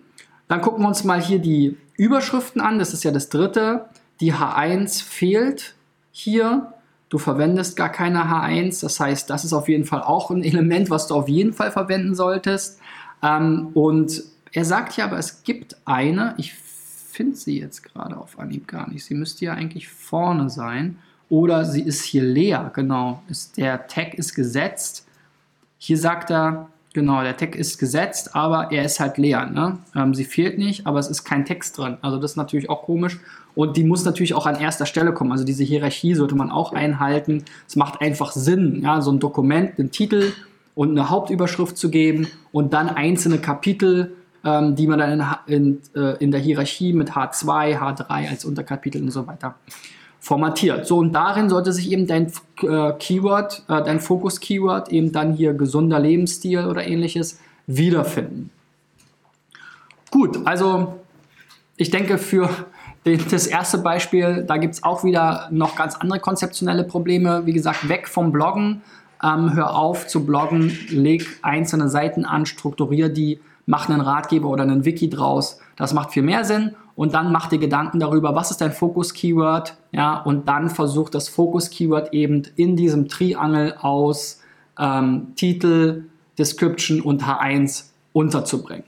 Dann 0.50 0.60
gucken 0.60 0.84
wir 0.84 0.90
uns 0.90 1.06
mal 1.06 1.22
hier 1.22 1.40
die 1.40 1.78
Überschriften 1.96 2.60
an. 2.60 2.78
Das 2.78 2.94
ist 2.94 3.06
ja 3.06 3.12
das 3.12 3.30
dritte. 3.30 3.86
Die 4.20 4.34
H1 4.34 5.02
fehlt 5.02 5.76
hier. 6.12 6.74
Du 7.08 7.20
verwendest 7.20 7.78
gar 7.78 7.88
keine 7.88 8.26
H1. 8.26 8.82
Das 8.82 9.00
heißt, 9.00 9.30
das 9.30 9.46
ist 9.46 9.54
auf 9.54 9.70
jeden 9.70 9.86
Fall 9.86 10.02
auch 10.02 10.30
ein 10.30 10.44
Element, 10.44 10.90
was 10.90 11.08
du 11.08 11.16
auf 11.16 11.30
jeden 11.30 11.54
Fall 11.54 11.72
verwenden 11.72 12.16
solltest. 12.16 12.82
Ähm, 13.22 13.70
und 13.76 14.24
er 14.52 14.66
sagt 14.66 14.92
hier 14.92 15.06
aber, 15.06 15.20
es 15.20 15.44
gibt 15.44 15.78
eine. 15.86 16.34
Ich 16.36 16.54
finde 16.54 17.38
sie 17.38 17.62
jetzt 17.62 17.82
gerade 17.82 18.18
auf 18.18 18.40
Anhieb 18.40 18.68
gar 18.68 18.90
nicht. 18.90 19.06
Sie 19.06 19.16
müsste 19.16 19.46
ja 19.46 19.54
eigentlich 19.54 19.88
vorne 19.88 20.50
sein. 20.50 20.98
Oder 21.30 21.64
sie 21.64 21.82
ist 21.82 22.04
hier 22.04 22.24
leer. 22.24 22.74
Genau. 22.76 23.24
Ist, 23.30 23.56
der 23.56 23.88
Tag 23.88 24.16
ist 24.16 24.36
gesetzt. 24.36 25.08
Hier 25.86 25.98
sagt 25.98 26.32
er, 26.32 26.70
genau, 26.94 27.22
der 27.24 27.36
Tag 27.36 27.58
ist 27.58 27.78
gesetzt, 27.78 28.38
aber 28.38 28.72
er 28.72 28.86
ist 28.86 29.02
halt 29.02 29.18
leer. 29.18 29.48
Ne? 29.48 29.80
Ähm, 29.94 30.14
sie 30.14 30.24
fehlt 30.24 30.58
nicht, 30.58 30.88
aber 30.88 30.98
es 30.98 31.10
ist 31.10 31.26
kein 31.26 31.44
Text 31.44 31.78
drin. 31.78 31.98
Also 32.02 32.20
das 32.20 32.32
ist 32.32 32.38
natürlich 32.38 32.70
auch 32.70 32.84
komisch. 32.84 33.20
Und 33.54 33.76
die 33.76 33.84
muss 33.84 34.06
natürlich 34.06 34.34
auch 34.34 34.46
an 34.46 34.56
erster 34.56 34.86
Stelle 34.86 35.14
kommen. 35.14 35.34
Also 35.34 35.44
diese 35.44 35.66
Hierarchie 35.66 36.16
sollte 36.16 36.36
man 36.36 36.52
auch 36.52 36.72
einhalten. 36.72 37.44
Es 37.68 37.76
macht 37.76 38.00
einfach 38.00 38.32
Sinn, 38.32 38.80
ja, 38.82 39.02
so 39.02 39.12
ein 39.12 39.20
Dokument, 39.20 39.78
einen 39.78 39.92
Titel 39.92 40.32
und 40.74 40.92
eine 40.92 41.10
Hauptüberschrift 41.10 41.78
zu 41.78 41.90
geben 41.90 42.28
und 42.54 42.72
dann 42.72 42.88
einzelne 42.88 43.40
Kapitel, 43.40 44.16
ähm, 44.46 44.78
die 44.78 44.88
man 44.88 45.00
dann 45.00 45.36
in, 45.48 45.82
in, 45.96 46.02
äh, 46.02 46.16
in 46.24 46.32
der 46.32 46.40
Hierarchie 46.40 46.94
mit 46.94 47.12
H2, 47.12 47.78
H3 47.78 48.30
als 48.30 48.46
Unterkapitel 48.46 49.02
und 49.02 49.12
so 49.12 49.28
weiter 49.28 49.56
formatiert. 50.24 50.88
So, 50.88 51.00
und 51.00 51.12
darin 51.12 51.50
sollte 51.50 51.74
sich 51.74 51.92
eben 51.92 52.08
dein 52.08 52.32
äh, 52.62 52.94
Keyword, 52.94 53.64
äh, 53.68 53.84
dein 53.84 54.00
Fokus-Keyword, 54.00 54.90
eben 54.90 55.12
dann 55.12 55.34
hier 55.34 55.54
gesunder 55.54 56.00
Lebensstil 56.00 56.66
oder 56.66 56.88
ähnliches 56.88 57.42
wiederfinden. 57.68 58.50
Gut, 60.12 60.40
also 60.46 61.00
ich 61.76 61.92
denke 61.92 62.18
für 62.18 62.50
den, 63.06 63.20
das 63.30 63.48
erste 63.48 63.80
Beispiel, 63.80 64.46
da 64.48 64.56
gibt 64.56 64.76
es 64.76 64.84
auch 64.84 65.04
wieder 65.04 65.50
noch 65.52 65.76
ganz 65.76 65.98
andere 65.98 66.22
konzeptionelle 66.22 66.86
Probleme. 66.86 67.46
Wie 67.46 67.52
gesagt, 67.52 67.90
weg 67.90 68.08
vom 68.08 68.32
Bloggen, 68.32 68.82
ähm, 69.22 69.54
hör 69.54 69.76
auf 69.76 70.08
zu 70.08 70.26
bloggen, 70.26 70.72
leg 70.88 71.28
einzelne 71.42 71.90
Seiten 71.90 72.24
an, 72.24 72.46
strukturiere 72.46 73.10
die, 73.10 73.42
mach 73.66 73.90
einen 73.90 74.02
Ratgeber 74.02 74.50
oder 74.50 74.64
einen 74.64 74.86
Wiki 74.86 75.10
draus. 75.10 75.60
Das 75.76 75.94
macht 75.94 76.12
viel 76.12 76.24
mehr 76.24 76.44
Sinn 76.46 76.76
und 76.96 77.14
dann 77.14 77.32
mach 77.32 77.48
dir 77.48 77.60
Gedanken 77.60 78.00
darüber, 78.00 78.36
was 78.36 78.52
ist 78.52 78.62
dein 78.62 78.72
Fokus-Keyword, 78.72 79.78
ja, 79.92 80.18
und 80.22 80.48
dann 80.48 80.70
versuch 80.70 81.10
das 81.10 81.30
Fokus-Keyword 81.30 82.14
eben 82.14 82.44
in 82.56 82.76
diesem 82.76 83.08
Triangel 83.08 83.76
aus 83.80 84.42
ähm, 84.80 85.34
Titel, 85.36 86.06
Description 86.38 87.02
und 87.02 87.24
H1 87.24 87.86
unterzubringen. 88.12 88.84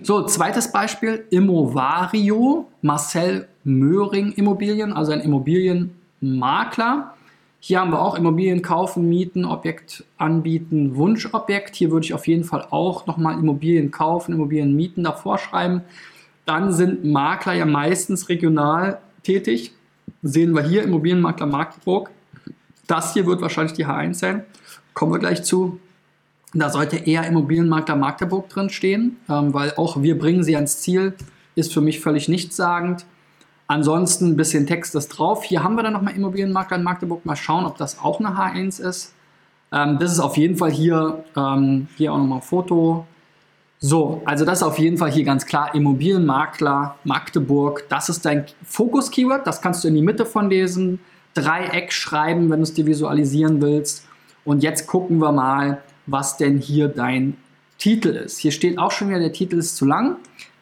So, 0.00 0.24
zweites 0.26 0.70
Beispiel, 0.70 1.26
Immovario, 1.30 2.68
Marcel 2.82 3.48
Möhring 3.64 4.32
Immobilien, 4.32 4.92
also 4.92 5.12
ein 5.12 5.20
Immobilienmakler. 5.20 7.14
Hier 7.60 7.80
haben 7.80 7.90
wir 7.90 8.00
auch 8.00 8.14
Immobilien 8.14 8.62
kaufen, 8.62 9.08
mieten, 9.08 9.44
Objekt 9.44 10.04
anbieten, 10.16 10.94
Wunschobjekt. 10.94 11.74
Hier 11.74 11.90
würde 11.90 12.04
ich 12.06 12.14
auf 12.14 12.28
jeden 12.28 12.44
Fall 12.44 12.66
auch 12.70 13.06
nochmal 13.06 13.38
Immobilien 13.38 13.90
kaufen, 13.90 14.32
Immobilien 14.32 14.76
mieten 14.76 15.02
davor 15.02 15.38
schreiben. 15.38 15.82
Dann 16.46 16.72
sind 16.72 17.04
Makler 17.04 17.54
ja 17.54 17.66
meistens 17.66 18.28
regional 18.28 18.98
tätig. 19.22 19.72
Sehen 20.22 20.54
wir 20.54 20.62
hier 20.62 20.82
Immobilienmakler 20.84 21.46
Magdeburg. 21.46 22.10
Das 22.86 23.12
hier 23.12 23.26
wird 23.26 23.42
wahrscheinlich 23.42 23.74
die 23.74 23.86
H1 23.86 24.14
sein. 24.14 24.44
Kommen 24.94 25.12
wir 25.12 25.18
gleich 25.18 25.42
zu. 25.42 25.78
Da 26.54 26.70
sollte 26.70 26.96
eher 26.96 27.26
Immobilienmakler 27.26 27.96
Magdeburg 27.96 28.48
drin 28.48 28.70
stehen, 28.70 29.18
ähm, 29.28 29.52
weil 29.52 29.74
auch 29.76 30.00
wir 30.02 30.18
bringen 30.18 30.42
sie 30.42 30.56
ans 30.56 30.80
Ziel, 30.80 31.14
ist 31.54 31.74
für 31.74 31.82
mich 31.82 32.00
völlig 32.00 32.28
nichtssagend. 32.28 33.04
Ansonsten 33.68 34.30
ein 34.30 34.36
bisschen 34.36 34.66
Text 34.66 34.94
ist 34.94 35.08
drauf. 35.08 35.44
Hier 35.44 35.62
haben 35.62 35.76
wir 35.76 35.82
dann 35.82 35.92
nochmal 35.92 36.16
Immobilienmakler 36.16 36.78
in 36.78 36.82
Magdeburg. 36.82 37.24
Mal 37.26 37.36
schauen, 37.36 37.66
ob 37.66 37.76
das 37.76 38.00
auch 38.00 38.18
eine 38.18 38.30
H1 38.30 38.80
ist. 38.80 39.14
Ähm, 39.70 39.98
das 40.00 40.10
ist 40.10 40.20
auf 40.20 40.38
jeden 40.38 40.56
Fall 40.56 40.70
hier, 40.70 41.22
ähm, 41.36 41.86
hier 41.96 42.12
auch 42.12 42.18
nochmal 42.18 42.38
ein 42.38 42.42
Foto. 42.42 43.06
So, 43.78 44.22
also 44.24 44.46
das 44.46 44.60
ist 44.60 44.62
auf 44.64 44.78
jeden 44.78 44.96
Fall 44.96 45.12
hier 45.12 45.24
ganz 45.24 45.44
klar 45.44 45.74
Immobilienmakler 45.74 46.96
Magdeburg. 47.04 47.84
Das 47.90 48.08
ist 48.08 48.24
dein 48.24 48.46
Fokus-Keyword. 48.64 49.46
Das 49.46 49.60
kannst 49.60 49.84
du 49.84 49.88
in 49.88 49.94
die 49.94 50.02
Mitte 50.02 50.24
von 50.24 50.48
diesem 50.48 50.98
Dreieck 51.34 51.92
schreiben, 51.92 52.50
wenn 52.50 52.60
du 52.60 52.62
es 52.62 52.72
dir 52.72 52.86
visualisieren 52.86 53.60
willst. 53.60 54.06
Und 54.46 54.62
jetzt 54.62 54.86
gucken 54.86 55.18
wir 55.18 55.30
mal, 55.30 55.82
was 56.06 56.38
denn 56.38 56.56
hier 56.56 56.88
dein 56.88 57.36
Titel 57.76 58.08
ist. 58.08 58.38
Hier 58.38 58.50
steht 58.50 58.78
auch 58.78 58.90
schon 58.90 59.10
wieder, 59.10 59.20
der 59.20 59.32
Titel 59.32 59.58
ist 59.58 59.76
zu 59.76 59.84
lang. 59.84 60.16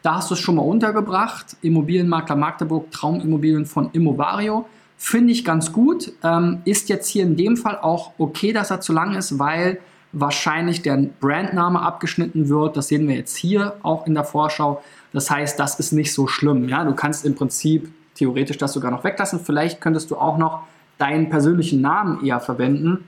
Da 0.07 0.15
hast 0.15 0.29
du 0.29 0.35
es 0.35 0.39
schon 0.39 0.55
mal 0.55 0.61
untergebracht. 0.61 1.57
Immobilienmakler 1.61 2.37
Magdeburg, 2.37 2.89
Traumimmobilien 2.91 3.65
von 3.65 3.89
Immovario. 3.91 4.65
Finde 4.95 5.33
ich 5.33 5.43
ganz 5.43 5.73
gut. 5.73 6.13
Ähm, 6.23 6.61
ist 6.63 6.87
jetzt 6.87 7.09
hier 7.09 7.23
in 7.23 7.35
dem 7.35 7.57
Fall 7.57 7.77
auch 7.81 8.13
okay, 8.17 8.53
dass 8.53 8.71
er 8.71 8.79
zu 8.79 8.93
lang 8.93 9.15
ist, 9.15 9.37
weil 9.37 9.79
wahrscheinlich 10.13 10.81
der 10.81 10.95
Brandname 10.95 11.81
abgeschnitten 11.81 12.47
wird. 12.47 12.77
Das 12.77 12.87
sehen 12.87 13.05
wir 13.05 13.17
jetzt 13.17 13.35
hier 13.35 13.75
auch 13.83 14.07
in 14.07 14.13
der 14.13 14.23
Vorschau. 14.23 14.81
Das 15.11 15.29
heißt, 15.29 15.59
das 15.59 15.77
ist 15.77 15.91
nicht 15.91 16.13
so 16.13 16.25
schlimm. 16.25 16.69
Ja? 16.69 16.85
Du 16.85 16.95
kannst 16.95 17.25
im 17.25 17.35
Prinzip 17.35 17.91
theoretisch 18.15 18.57
das 18.57 18.71
sogar 18.71 18.91
noch 18.91 19.03
weglassen. 19.03 19.41
Vielleicht 19.41 19.81
könntest 19.81 20.09
du 20.09 20.15
auch 20.15 20.37
noch 20.37 20.61
deinen 20.99 21.29
persönlichen 21.29 21.81
Namen 21.81 22.25
eher 22.25 22.39
verwenden. 22.39 23.03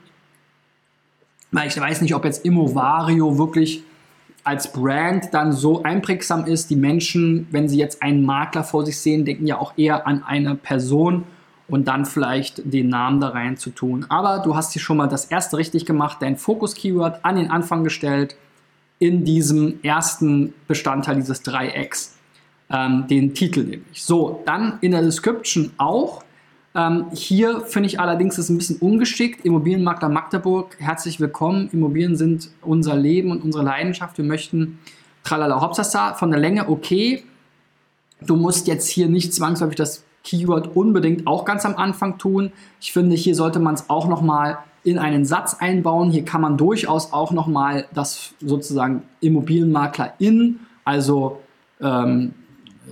Weil 1.54 1.70
ich 1.70 1.80
weiß 1.80 2.02
nicht, 2.02 2.14
ob 2.14 2.26
jetzt 2.26 2.44
Immovario 2.44 3.38
wirklich 3.38 3.86
als 4.44 4.72
Brand 4.72 5.34
dann 5.34 5.52
so 5.52 5.84
einprägsam 5.84 6.46
ist. 6.46 6.70
Die 6.70 6.76
Menschen, 6.76 7.48
wenn 7.52 7.68
sie 7.68 7.78
jetzt 7.78 8.02
einen 8.02 8.26
Makler 8.26 8.64
vor 8.64 8.86
sich 8.86 8.98
sehen, 9.00 9.26
denken 9.26 9.48
ja 9.48 9.58
auch 9.58 9.74
eher 9.78 10.08
an 10.08 10.24
eine 10.24 10.56
Person 10.56 11.24
und 11.68 11.88
dann 11.88 12.06
vielleicht 12.06 12.62
den 12.66 12.90
Namen 12.90 13.20
da 13.20 13.30
rein 13.30 13.58
zu 13.58 13.70
tun. 13.70 14.06
Aber 14.10 14.40
du 14.40 14.56
hast 14.56 14.74
hier 14.74 14.82
schon 14.82 14.98
mal 14.98 15.08
das 15.08 15.26
erste 15.26 15.58
richtig 15.58 15.86
gemacht, 15.86 16.18
dein 16.22 16.38
Fokus-Keyword 16.38 17.24
an 17.24 17.36
den 17.36 17.52
Anfang 17.52 17.84
gestellt 17.84 18.36
in 18.98 19.24
diesem 19.24 19.80
ersten 19.82 20.54
Bestandteil 20.68 21.16
dieses 21.16 21.42
Dreiecks, 21.42 22.18
ähm, 22.70 23.06
den 23.08 23.34
Titel 23.34 23.64
nämlich. 23.64 24.04
So, 24.04 24.42
dann 24.46 24.78
in 24.82 24.92
der 24.92 25.02
Description 25.02 25.72
auch. 25.78 26.24
Ähm, 26.80 27.08
hier 27.12 27.62
finde 27.62 27.88
ich 27.88 28.00
allerdings 28.00 28.38
es 28.38 28.50
ein 28.50 28.58
bisschen 28.58 28.78
ungeschickt. 28.78 29.44
Immobilienmakler 29.44 30.08
Magdeburg, 30.08 30.78
herzlich 30.80 31.20
willkommen. 31.20 31.70
Immobilien 31.74 32.16
sind 32.16 32.52
unser 32.62 32.96
Leben 32.96 33.32
und 33.32 33.44
unsere 33.44 33.64
Leidenschaft. 33.64 34.18
Wir 34.18 34.26
möchten 34.26 34.80
tralala 35.24 35.62
hopsasa 35.62 36.14
von 36.14 36.32
der 36.32 36.40
Länge 36.40 36.70
okay. 36.70 37.24
Du 38.22 38.36
musst 38.36 38.68
jetzt 38.68 38.88
hier 38.88 39.10
nicht 39.10 39.34
zwangsläufig 39.34 39.76
das 39.76 40.04
Keyword 40.24 40.76
unbedingt 40.76 41.28
auch 41.28 41.44
ganz 41.44 41.66
am 41.66 41.76
Anfang 41.76 42.18
tun. 42.18 42.52
Ich 42.80 42.94
finde, 42.94 43.16
hier 43.16 43.36
sollte 43.36 43.60
man 43.60 43.74
es 43.74 43.90
auch 43.90 44.08
nochmal 44.08 44.60
in 44.84 45.00
einen 45.00 45.26
Satz 45.26 45.56
einbauen. 45.60 46.12
Hier 46.12 46.24
kann 46.24 46.40
man 46.40 46.58
durchaus 46.58 47.12
auch 47.12 47.32
nochmal 47.32 47.88
das 47.94 48.34
sozusagen 48.40 49.04
Immobilienmakler 49.20 50.14
in, 50.20 50.62
also 50.86 51.42
ähm, 51.82 52.34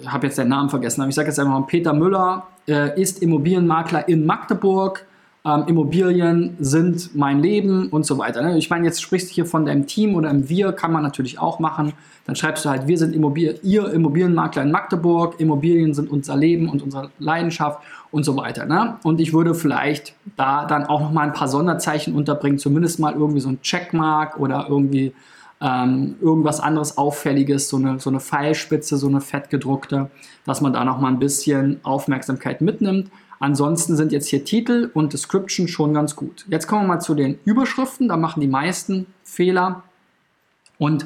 habe 0.05 0.27
jetzt 0.27 0.37
den 0.37 0.49
Namen 0.49 0.69
vergessen, 0.69 1.01
aber 1.01 1.09
ich 1.09 1.15
sage 1.15 1.29
jetzt 1.29 1.39
einfach 1.39 1.53
mal 1.53 1.65
Peter 1.65 1.93
Müller 1.93 2.47
äh, 2.67 2.99
ist 2.99 3.21
Immobilienmakler 3.21 4.07
in 4.07 4.25
Magdeburg 4.25 5.05
ähm, 5.47 5.63
Immobilien 5.67 6.57
sind 6.59 7.15
mein 7.15 7.39
Leben 7.39 7.87
und 7.89 8.05
so 8.05 8.17
weiter. 8.17 8.41
Ne? 8.41 8.57
Ich 8.57 8.69
meine, 8.69 8.85
jetzt 8.85 9.01
sprichst 9.01 9.29
du 9.29 9.33
hier 9.33 9.45
von 9.45 9.65
deinem 9.65 9.87
Team 9.87 10.15
oder 10.15 10.29
im 10.29 10.49
Wir, 10.49 10.73
kann 10.73 10.91
man 10.91 11.03
natürlich 11.03 11.39
auch 11.39 11.59
machen. 11.59 11.93
Dann 12.25 12.35
schreibst 12.35 12.65
du 12.65 12.69
halt, 12.69 12.87
wir 12.87 12.97
sind 12.97 13.15
Immobil 13.15 13.57
ihr 13.63 13.89
Immobilienmakler 13.89 14.63
in 14.63 14.71
Magdeburg, 14.71 15.39
Immobilien 15.39 15.93
sind 15.93 16.11
unser 16.11 16.35
Leben 16.35 16.67
und 16.67 16.81
unsere 16.81 17.11
Leidenschaft 17.19 17.81
und 18.11 18.23
so 18.23 18.35
weiter. 18.35 18.65
Ne? 18.65 18.97
Und 19.03 19.21
ich 19.21 19.31
würde 19.31 19.55
vielleicht 19.55 20.15
da 20.35 20.65
dann 20.65 20.85
auch 20.85 20.99
nochmal 20.99 21.27
ein 21.27 21.33
paar 21.33 21.47
Sonderzeichen 21.47 22.13
unterbringen, 22.13 22.57
zumindest 22.57 22.99
mal 22.99 23.13
irgendwie 23.13 23.39
so 23.39 23.49
ein 23.49 23.61
Checkmark 23.61 24.39
oder 24.39 24.65
irgendwie 24.67 25.13
ähm, 25.61 26.15
irgendwas 26.21 26.59
anderes 26.59 26.97
Auffälliges, 26.97 27.69
so 27.69 27.77
eine, 27.77 27.99
so 27.99 28.09
eine 28.09 28.19
Pfeilspitze, 28.19 28.97
so 28.97 29.07
eine 29.07 29.21
fettgedruckte, 29.21 30.09
dass 30.45 30.61
man 30.61 30.73
da 30.73 30.85
nochmal 30.85 31.11
ein 31.11 31.19
bisschen 31.19 31.79
Aufmerksamkeit 31.83 32.61
mitnimmt. 32.61 33.09
Ansonsten 33.39 33.95
sind 33.95 34.11
jetzt 34.11 34.27
hier 34.27 34.43
Titel 34.43 34.89
und 34.93 35.13
Description 35.13 35.67
schon 35.67 35.93
ganz 35.93 36.15
gut. 36.15 36.45
Jetzt 36.49 36.67
kommen 36.67 36.83
wir 36.83 36.95
mal 36.95 36.99
zu 36.99 37.13
den 37.13 37.37
Überschriften. 37.45 38.07
Da 38.07 38.17
machen 38.17 38.41
die 38.41 38.47
meisten 38.47 39.07
Fehler. 39.23 39.83
Und 40.79 41.05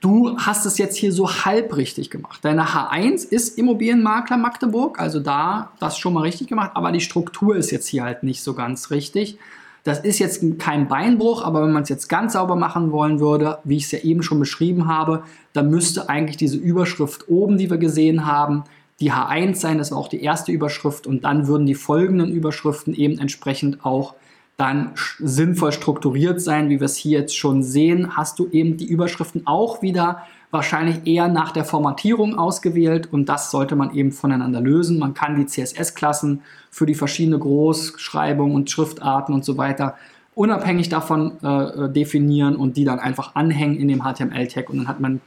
du 0.00 0.36
hast 0.38 0.66
es 0.66 0.78
jetzt 0.78 0.96
hier 0.96 1.12
so 1.12 1.30
halb 1.44 1.76
richtig 1.76 2.10
gemacht. 2.10 2.44
Deine 2.44 2.66
H1 2.66 3.28
ist 3.28 3.58
Immobilienmakler 3.58 4.36
Magdeburg, 4.36 5.00
also 5.00 5.20
da 5.20 5.72
das 5.78 5.98
schon 5.98 6.14
mal 6.14 6.22
richtig 6.22 6.48
gemacht, 6.48 6.72
aber 6.74 6.92
die 6.92 7.00
Struktur 7.00 7.56
ist 7.56 7.70
jetzt 7.70 7.86
hier 7.86 8.04
halt 8.04 8.22
nicht 8.22 8.42
so 8.42 8.54
ganz 8.54 8.90
richtig. 8.90 9.38
Das 9.84 10.00
ist 10.00 10.20
jetzt 10.20 10.42
kein 10.58 10.86
Beinbruch, 10.86 11.42
aber 11.42 11.62
wenn 11.62 11.72
man 11.72 11.82
es 11.82 11.88
jetzt 11.88 12.08
ganz 12.08 12.34
sauber 12.34 12.54
machen 12.54 12.92
wollen 12.92 13.18
würde, 13.18 13.58
wie 13.64 13.76
ich 13.76 13.84
es 13.84 13.90
ja 13.92 13.98
eben 14.00 14.22
schon 14.22 14.38
beschrieben 14.38 14.86
habe, 14.86 15.24
dann 15.52 15.70
müsste 15.70 16.08
eigentlich 16.08 16.36
diese 16.36 16.56
Überschrift 16.56 17.28
oben, 17.28 17.58
die 17.58 17.68
wir 17.68 17.78
gesehen 17.78 18.24
haben, 18.24 18.64
die 19.00 19.12
H1 19.12 19.56
sein, 19.56 19.78
das 19.78 19.90
war 19.90 19.98
auch 19.98 20.08
die 20.08 20.22
erste 20.22 20.52
Überschrift. 20.52 21.08
Und 21.08 21.24
dann 21.24 21.48
würden 21.48 21.66
die 21.66 21.74
folgenden 21.74 22.30
Überschriften 22.30 22.94
eben 22.94 23.18
entsprechend 23.18 23.84
auch 23.84 24.14
dann 24.56 24.92
sinnvoll 25.18 25.72
strukturiert 25.72 26.40
sein, 26.40 26.68
wie 26.68 26.78
wir 26.78 26.84
es 26.84 26.96
hier 26.96 27.20
jetzt 27.20 27.36
schon 27.36 27.64
sehen, 27.64 28.16
hast 28.16 28.38
du 28.38 28.48
eben 28.50 28.76
die 28.76 28.86
Überschriften 28.86 29.46
auch 29.46 29.82
wieder 29.82 30.22
wahrscheinlich 30.52 31.06
eher 31.06 31.28
nach 31.28 31.50
der 31.50 31.64
Formatierung 31.64 32.38
ausgewählt 32.38 33.10
und 33.10 33.28
das 33.28 33.50
sollte 33.50 33.74
man 33.74 33.94
eben 33.94 34.12
voneinander 34.12 34.60
lösen. 34.60 34.98
Man 34.98 35.14
kann 35.14 35.34
die 35.34 35.46
CSS-Klassen 35.46 36.42
für 36.70 36.84
die 36.86 36.94
verschiedenen 36.94 37.40
Großschreibungen 37.40 38.54
und 38.54 38.70
Schriftarten 38.70 39.34
und 39.34 39.44
so 39.44 39.56
weiter 39.56 39.96
unabhängig 40.34 40.90
davon 40.90 41.42
äh, 41.42 41.90
definieren 41.90 42.56
und 42.56 42.76
die 42.76 42.84
dann 42.84 42.98
einfach 42.98 43.34
anhängen 43.34 43.76
in 43.76 43.88
dem 43.88 44.02
HTML-Tag 44.02 44.70
und 44.70 44.78
dann 44.78 44.88
hat 44.88 45.00
man 45.00 45.20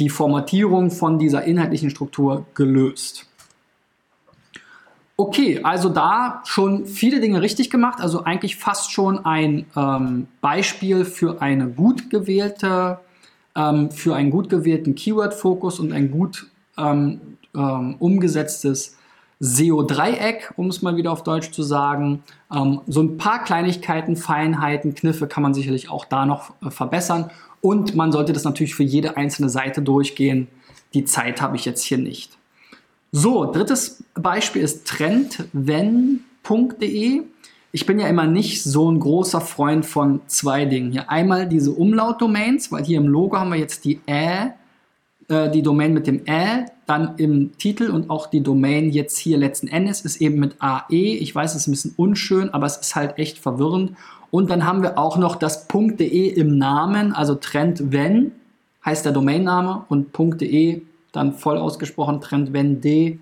die 0.00 0.10
Formatierung 0.10 0.90
von 0.90 1.20
dieser 1.20 1.44
inhaltlichen 1.44 1.90
Struktur 1.90 2.44
gelöst. 2.54 3.26
Okay, 5.16 5.60
also 5.62 5.88
da 5.88 6.42
schon 6.44 6.86
viele 6.86 7.20
Dinge 7.20 7.40
richtig 7.40 7.70
gemacht, 7.70 8.00
also 8.00 8.24
eigentlich 8.24 8.56
fast 8.56 8.90
schon 8.90 9.24
ein 9.24 9.66
ähm, 9.76 10.26
Beispiel 10.40 11.04
für 11.04 11.40
eine 11.40 11.68
gut 11.68 12.10
gewählte, 12.10 12.98
ähm, 13.56 13.90
für 13.90 14.14
einen 14.14 14.30
gut 14.30 14.48
gewählten 14.48 14.94
Keyword-Fokus 14.94 15.80
und 15.80 15.92
ein 15.92 16.10
gut 16.10 16.46
ähm, 16.76 17.20
ähm 17.54 17.96
umgesetztes 17.98 18.96
SEO-Dreieck, 19.40 20.52
um 20.56 20.68
es 20.68 20.82
mal 20.82 20.96
wieder 20.96 21.12
auf 21.12 21.22
Deutsch 21.22 21.50
zu 21.50 21.62
sagen. 21.62 22.22
Ähm, 22.52 22.80
so 22.86 23.02
ein 23.02 23.18
paar 23.18 23.44
Kleinigkeiten, 23.44 24.16
Feinheiten, 24.16 24.94
Kniffe 24.94 25.26
kann 25.26 25.42
man 25.42 25.54
sicherlich 25.54 25.90
auch 25.90 26.04
da 26.04 26.24
noch 26.24 26.52
äh, 26.62 26.70
verbessern 26.70 27.30
und 27.60 27.94
man 27.94 28.12
sollte 28.12 28.32
das 28.32 28.44
natürlich 28.44 28.74
für 28.74 28.82
jede 28.82 29.16
einzelne 29.16 29.48
Seite 29.48 29.82
durchgehen. 29.82 30.48
Die 30.92 31.04
Zeit 31.04 31.40
habe 31.40 31.56
ich 31.56 31.64
jetzt 31.64 31.82
hier 31.82 31.98
nicht. 31.98 32.36
So, 33.10 33.50
drittes 33.50 34.04
Beispiel 34.14 34.62
ist 34.62 34.86
trendwen.de. 34.86 37.22
Ich 37.74 37.86
bin 37.86 37.98
ja 37.98 38.06
immer 38.06 38.28
nicht 38.28 38.62
so 38.62 38.88
ein 38.88 39.00
großer 39.00 39.40
Freund 39.40 39.84
von 39.84 40.20
zwei 40.28 40.64
Dingen. 40.64 40.92
Hier 40.92 41.10
einmal 41.10 41.48
diese 41.48 41.72
Umlautdomains, 41.72 42.70
weil 42.70 42.84
hier 42.84 42.98
im 42.98 43.08
Logo 43.08 43.36
haben 43.36 43.50
wir 43.50 43.58
jetzt 43.58 43.84
die 43.84 43.98
Ä, 44.08 44.52
äh, 45.26 45.50
die 45.50 45.60
Domain 45.60 45.92
mit 45.92 46.06
dem 46.06 46.24
Ä, 46.24 46.66
dann 46.86 47.16
im 47.16 47.58
Titel 47.58 47.90
und 47.90 48.10
auch 48.10 48.28
die 48.28 48.44
Domain 48.44 48.90
jetzt 48.90 49.18
hier 49.18 49.38
letzten 49.38 49.66
Endes 49.66 50.02
ist 50.02 50.20
eben 50.20 50.38
mit 50.38 50.54
AE. 50.60 51.16
Ich 51.16 51.34
weiß, 51.34 51.56
es 51.56 51.62
ist 51.62 51.66
ein 51.66 51.72
bisschen 51.72 51.94
unschön, 51.96 52.54
aber 52.54 52.66
es 52.66 52.76
ist 52.76 52.94
halt 52.94 53.18
echt 53.18 53.38
verwirrend. 53.38 53.96
Und 54.30 54.50
dann 54.50 54.64
haben 54.64 54.82
wir 54.82 54.96
auch 54.96 55.18
noch 55.18 55.34
das 55.34 55.66
.de 55.66 56.28
im 56.28 56.56
Namen, 56.56 57.12
also 57.12 57.34
trendwen 57.34 58.30
heißt 58.84 59.04
der 59.04 59.10
Domainname 59.10 59.84
und 59.88 60.16
.de 60.16 60.80
dann 61.10 61.32
voll 61.32 61.58
ausgesprochen 61.58 62.20
Trend 62.20 62.54
D, 62.54 63.18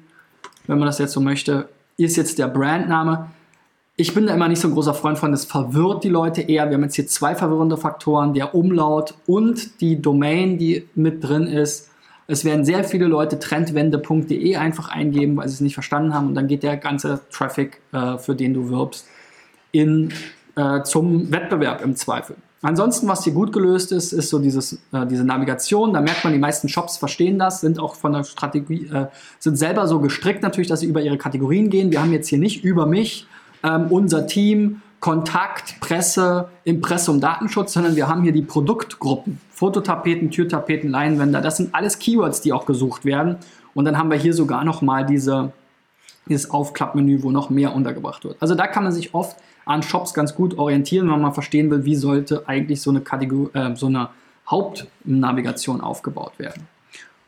wenn 0.66 0.78
man 0.78 0.84
das 0.84 0.98
jetzt 0.98 1.12
so 1.12 1.22
möchte, 1.22 1.70
ist 1.96 2.16
jetzt 2.16 2.38
der 2.38 2.48
Brandname. 2.48 3.30
Ich 4.02 4.14
bin 4.14 4.26
da 4.26 4.34
immer 4.34 4.48
nicht 4.48 4.58
so 4.58 4.66
ein 4.66 4.74
großer 4.74 4.94
Freund 4.94 5.16
von, 5.16 5.30
das 5.30 5.44
verwirrt 5.44 6.02
die 6.02 6.08
Leute 6.08 6.42
eher. 6.42 6.68
Wir 6.68 6.74
haben 6.74 6.82
jetzt 6.82 6.96
hier 6.96 7.06
zwei 7.06 7.36
verwirrende 7.36 7.76
Faktoren, 7.76 8.34
der 8.34 8.52
Umlaut 8.52 9.14
und 9.28 9.80
die 9.80 10.02
Domain, 10.02 10.58
die 10.58 10.88
mit 10.96 11.22
drin 11.22 11.46
ist. 11.46 11.88
Es 12.26 12.44
werden 12.44 12.64
sehr 12.64 12.82
viele 12.82 13.06
Leute 13.06 13.38
trendwende.de 13.38 14.56
einfach 14.56 14.88
eingeben, 14.88 15.36
weil 15.36 15.46
sie 15.46 15.54
es 15.54 15.60
nicht 15.60 15.74
verstanden 15.74 16.14
haben 16.14 16.26
und 16.26 16.34
dann 16.34 16.48
geht 16.48 16.64
der 16.64 16.78
ganze 16.78 17.20
Traffic, 17.30 17.80
äh, 17.92 18.18
für 18.18 18.34
den 18.34 18.54
du 18.54 18.70
wirbst, 18.70 19.06
in, 19.70 20.12
äh, 20.56 20.82
zum 20.82 21.30
Wettbewerb 21.30 21.80
im 21.84 21.94
Zweifel. 21.94 22.34
Ansonsten, 22.60 23.06
was 23.06 23.22
hier 23.22 23.34
gut 23.34 23.52
gelöst 23.52 23.92
ist, 23.92 24.12
ist 24.12 24.30
so 24.30 24.40
dieses, 24.40 24.80
äh, 24.90 25.06
diese 25.06 25.22
Navigation. 25.22 25.92
Da 25.92 26.00
merkt 26.00 26.24
man, 26.24 26.32
die 26.32 26.40
meisten 26.40 26.68
Shops 26.68 26.96
verstehen 26.96 27.38
das, 27.38 27.60
sind 27.60 27.78
auch 27.78 27.94
von 27.94 28.14
der 28.14 28.24
Strategie, 28.24 28.88
äh, 28.92 29.06
sind 29.38 29.56
selber 29.56 29.86
so 29.86 30.00
gestrickt 30.00 30.42
natürlich, 30.42 30.68
dass 30.68 30.80
sie 30.80 30.86
über 30.86 31.02
ihre 31.02 31.18
Kategorien 31.18 31.70
gehen. 31.70 31.92
Wir 31.92 32.00
haben 32.00 32.12
jetzt 32.12 32.26
hier 32.26 32.38
nicht 32.38 32.64
über 32.64 32.86
mich, 32.86 33.28
ähm, 33.62 33.86
unser 33.90 34.26
Team, 34.26 34.82
Kontakt, 35.00 35.80
Presse, 35.80 36.48
Impressum, 36.64 37.20
Datenschutz, 37.20 37.72
sondern 37.72 37.96
wir 37.96 38.08
haben 38.08 38.22
hier 38.22 38.32
die 38.32 38.42
Produktgruppen. 38.42 39.40
Fototapeten, 39.50 40.30
Türtapeten, 40.30 40.90
Leinwände. 40.90 41.40
Das 41.40 41.56
sind 41.56 41.74
alles 41.74 41.98
Keywords, 41.98 42.40
die 42.40 42.52
auch 42.52 42.66
gesucht 42.66 43.04
werden. 43.04 43.36
Und 43.74 43.84
dann 43.84 43.98
haben 43.98 44.10
wir 44.10 44.18
hier 44.18 44.32
sogar 44.32 44.64
nochmal 44.64 45.04
diese, 45.04 45.52
dieses 46.28 46.50
Aufklappmenü, 46.50 47.22
wo 47.22 47.30
noch 47.30 47.50
mehr 47.50 47.74
untergebracht 47.74 48.24
wird. 48.24 48.36
Also 48.40 48.54
da 48.54 48.66
kann 48.66 48.84
man 48.84 48.92
sich 48.92 49.12
oft 49.12 49.36
an 49.64 49.82
Shops 49.82 50.14
ganz 50.14 50.34
gut 50.34 50.58
orientieren, 50.58 51.10
wenn 51.10 51.20
man 51.20 51.34
verstehen 51.34 51.70
will, 51.70 51.84
wie 51.84 51.96
sollte 51.96 52.48
eigentlich 52.48 52.80
so 52.80 52.90
eine, 52.90 53.00
Kategor 53.00 53.54
äh, 53.54 53.74
so 53.74 53.86
eine 53.86 54.10
Hauptnavigation 54.48 55.80
aufgebaut 55.80 56.38
werden. 56.38 56.66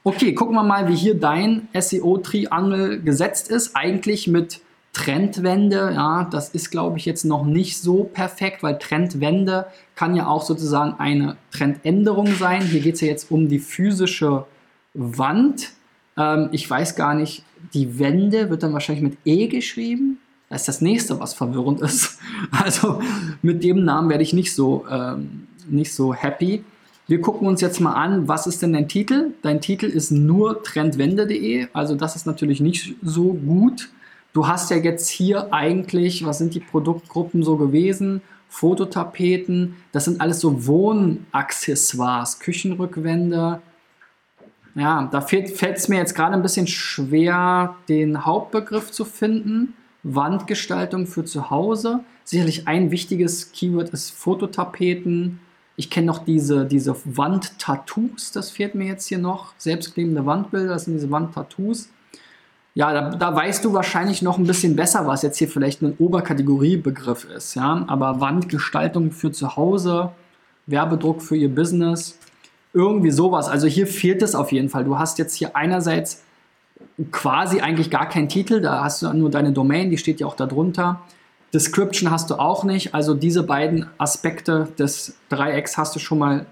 Okay, 0.05 0.35
gucken 0.35 0.55
wir 0.55 0.63
mal, 0.63 0.89
wie 0.89 0.95
hier 0.95 1.19
dein 1.19 1.69
SEO-Triangle 1.73 3.01
gesetzt 3.01 3.51
ist. 3.51 3.75
Eigentlich 3.75 4.29
mit 4.29 4.61
Trendwende, 4.95 5.93
ja, 5.93 6.25
das 6.31 6.51
ist, 6.51 6.71
glaube 6.71 6.99
ich, 6.99 7.05
jetzt 7.05 7.25
noch 7.25 7.45
nicht 7.45 7.79
so 7.79 8.05
perfekt, 8.05 8.63
weil 8.63 8.79
Trendwende 8.79 9.67
kann 9.97 10.15
ja 10.15 10.29
auch 10.29 10.43
sozusagen 10.43 10.95
eine 10.99 11.37
Trendänderung 11.51 12.29
sein. 12.37 12.63
Hier 12.63 12.81
geht 12.81 12.95
es 12.95 13.01
ja 13.01 13.09
jetzt 13.09 13.31
um 13.31 13.49
die 13.49 13.59
physische 13.59 14.47
Wand. 14.95 15.73
Ähm, 16.17 16.49
ich 16.53 16.71
weiß 16.71 16.95
gar 16.95 17.15
nicht, 17.15 17.45
die 17.75 17.99
Wende 17.99 18.51
wird 18.51 18.63
dann 18.63 18.73
wahrscheinlich 18.73 19.03
mit 19.03 19.19
E 19.25 19.49
geschrieben. 19.49 20.19
Das 20.49 20.63
ist 20.63 20.69
das 20.69 20.81
nächste, 20.81 21.19
was 21.19 21.35
verwirrend 21.35 21.81
ist. 21.81 22.19
Also 22.53 23.01
mit 23.43 23.65
dem 23.65 23.85
Namen 23.85 24.09
werde 24.11 24.23
ich 24.23 24.33
nicht 24.33 24.55
so, 24.55 24.85
ähm, 24.89 25.49
nicht 25.69 25.93
so 25.93 26.15
happy. 26.15 26.63
Wir 27.09 27.21
gucken 27.21 27.49
uns 27.49 27.61
jetzt 27.61 27.81
mal 27.81 27.95
an, 27.95 28.29
was 28.29 28.47
ist 28.47 28.63
denn 28.63 28.73
dein 28.73 28.89
Titel? 28.89 29.33
Dein 29.43 29.61
Titel 29.61 29.87
ist 29.87 30.11
nur 30.11 30.63
trendwende.de, 30.63 31.69
also 31.73 31.97
das 31.97 32.17
ist 32.17 32.27
natürlich 32.27 32.61
nicht 32.61 32.95
so 33.03 33.33
gut. 33.33 33.89
Du 34.35 34.49
hast 34.49 34.71
ja 34.73 34.77
jetzt 34.77 35.09
hier 35.09 35.55
eigentlich, 35.55 36.27
was 36.27 36.39
sind 36.39 36.55
die 36.55 36.61
Produktgruppen 36.61 37.45
so 37.45 37.57
gewesen? 37.57 38.21
Fototapeten, 38.49 39.77
das 39.93 40.07
sind 40.07 40.21
alles 40.21 40.41
so 40.41 40.67
Wohnaccessoires, 40.67 42.41
Küchenrückwände. 42.41 43.63
Ja, 44.75 45.09
da 45.11 45.21
fällt 45.21 45.53
es 45.63 45.89
mir 45.89 45.99
jetzt 45.99 46.17
gerade 46.17 46.35
ein 46.35 46.43
bisschen 46.43 46.67
schwer, 46.67 47.77
den 47.89 48.25
Hauptbegriff 48.25 48.91
zu 48.91 49.05
finden. 49.05 49.75
Wandgestaltung 50.03 51.07
für 51.07 51.25
zu 51.25 51.51
Hause. 51.51 52.01
Sicherlich 52.25 52.67
ein 52.67 52.91
wichtiges 52.91 53.53
Keyword 53.53 53.91
ist 53.91 54.11
Fototapeten. 54.11 55.39
Ich 55.77 55.91
kenne 55.91 56.09
noch 56.09 56.25
diese, 56.25 56.67
diese 56.67 56.97
Wandtattoos, 57.05 58.33
das 58.33 58.51
fehlt 58.51 58.75
mir 58.75 58.87
jetzt 58.87 59.07
hier 59.07 59.19
noch. 59.19 59.55
Selbstklebende 59.59 60.27
Wandbilder, 60.27 60.75
das 60.75 60.87
sind 60.87 60.95
diese 60.95 61.11
Wandtattoos. 61.13 61.89
Ja, 62.77 62.93
da, 62.93 63.11
da, 63.11 63.35
weißt 63.35 63.65
du 63.65 63.73
wahrscheinlich 63.73 64.21
noch 64.21 64.37
ein 64.37 64.47
bisschen 64.47 64.75
besser, 64.75 65.07
was 65.07 65.23
jetzt 65.23 65.39
hier 65.39 65.49
vielleicht 65.49 65.81
ein 65.83 65.95
Oberkategoriebegriff 65.97 67.25
ist. 67.25 67.55
Ja? 67.55 67.85
Aber 67.87 68.21
Wandgestaltung 68.21 69.13
für 69.13 69.31
zu 69.31 69.57
Hause, 69.57 70.11
Werbedruck 70.67 71.23
für 71.23 71.37
ihr 71.37 71.55
Business, 71.55 72.19
irgendwie 72.73 73.13
sowas. 73.13 73.49
Also 73.49 73.69
hier 73.69 73.87
fehlt 73.87 74.23
es 74.23 74.35
auf 74.35 74.51
jeden 74.51 74.69
Fall. 74.69 74.85
Du 74.85 74.99
hast 74.99 75.19
jetzt 75.19 75.37
hier 75.37 75.55
einerseits 75.55 76.25
quasi 77.13 77.61
eigentlich 77.61 77.91
gar 77.91 78.09
keinen 78.09 78.29
Titel, 78.29 78.61
da 78.61 78.83
hast 78.83 79.03
du 79.03 79.13
nur 79.13 79.31
deine 79.31 79.53
Domain, 79.53 79.91
die 79.91 79.99
steht 79.99 80.21
ja 80.21 80.27
auch 80.27 80.37
darunter. 80.37 81.01
Description 81.53 82.11
hast 82.11 82.31
du 82.31 82.35
auch 82.35 82.65
nicht, 82.65 82.95
also 82.95 83.15
diese 83.15 83.45
beiden 83.45 83.87
Aspekte 83.99 84.69
des 84.77 85.17
Dreiecks 85.29 85.79
hast 85.79 85.95
du 85.95 86.01
schon 86.01 86.19
mal 86.19 86.47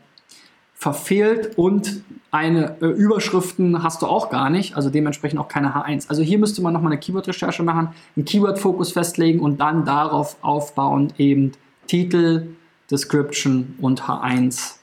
verfehlt 0.83 1.57
und 1.57 2.03
eine 2.33 2.77
äh, 2.81 2.87
Überschriften 2.87 3.85
hast 3.85 4.03
du 4.03 4.07
auch 4.07 4.31
gar 4.31 4.51
nicht, 4.51 4.75
also 4.75 4.91
dementsprechend 4.91 5.39
auch 5.39 5.47
keine 5.47 5.77
H1. 5.77 6.09
Also 6.09 6.23
hier 6.23 6.41
müsste 6.41 6.61
man 6.61 6.73
nochmal 6.73 6.91
eine 6.91 7.01
Keyword-Recherche 7.01 7.63
machen, 7.63 7.91
einen 8.17 8.25
Keyword-Fokus 8.25 8.91
festlegen 8.91 9.39
und 9.39 9.61
dann 9.61 9.85
darauf 9.85 10.37
aufbauend 10.43 11.21
eben 11.21 11.53
Titel, 11.87 12.49
Description 12.91 13.77
und 13.81 14.03
H1 14.03 14.79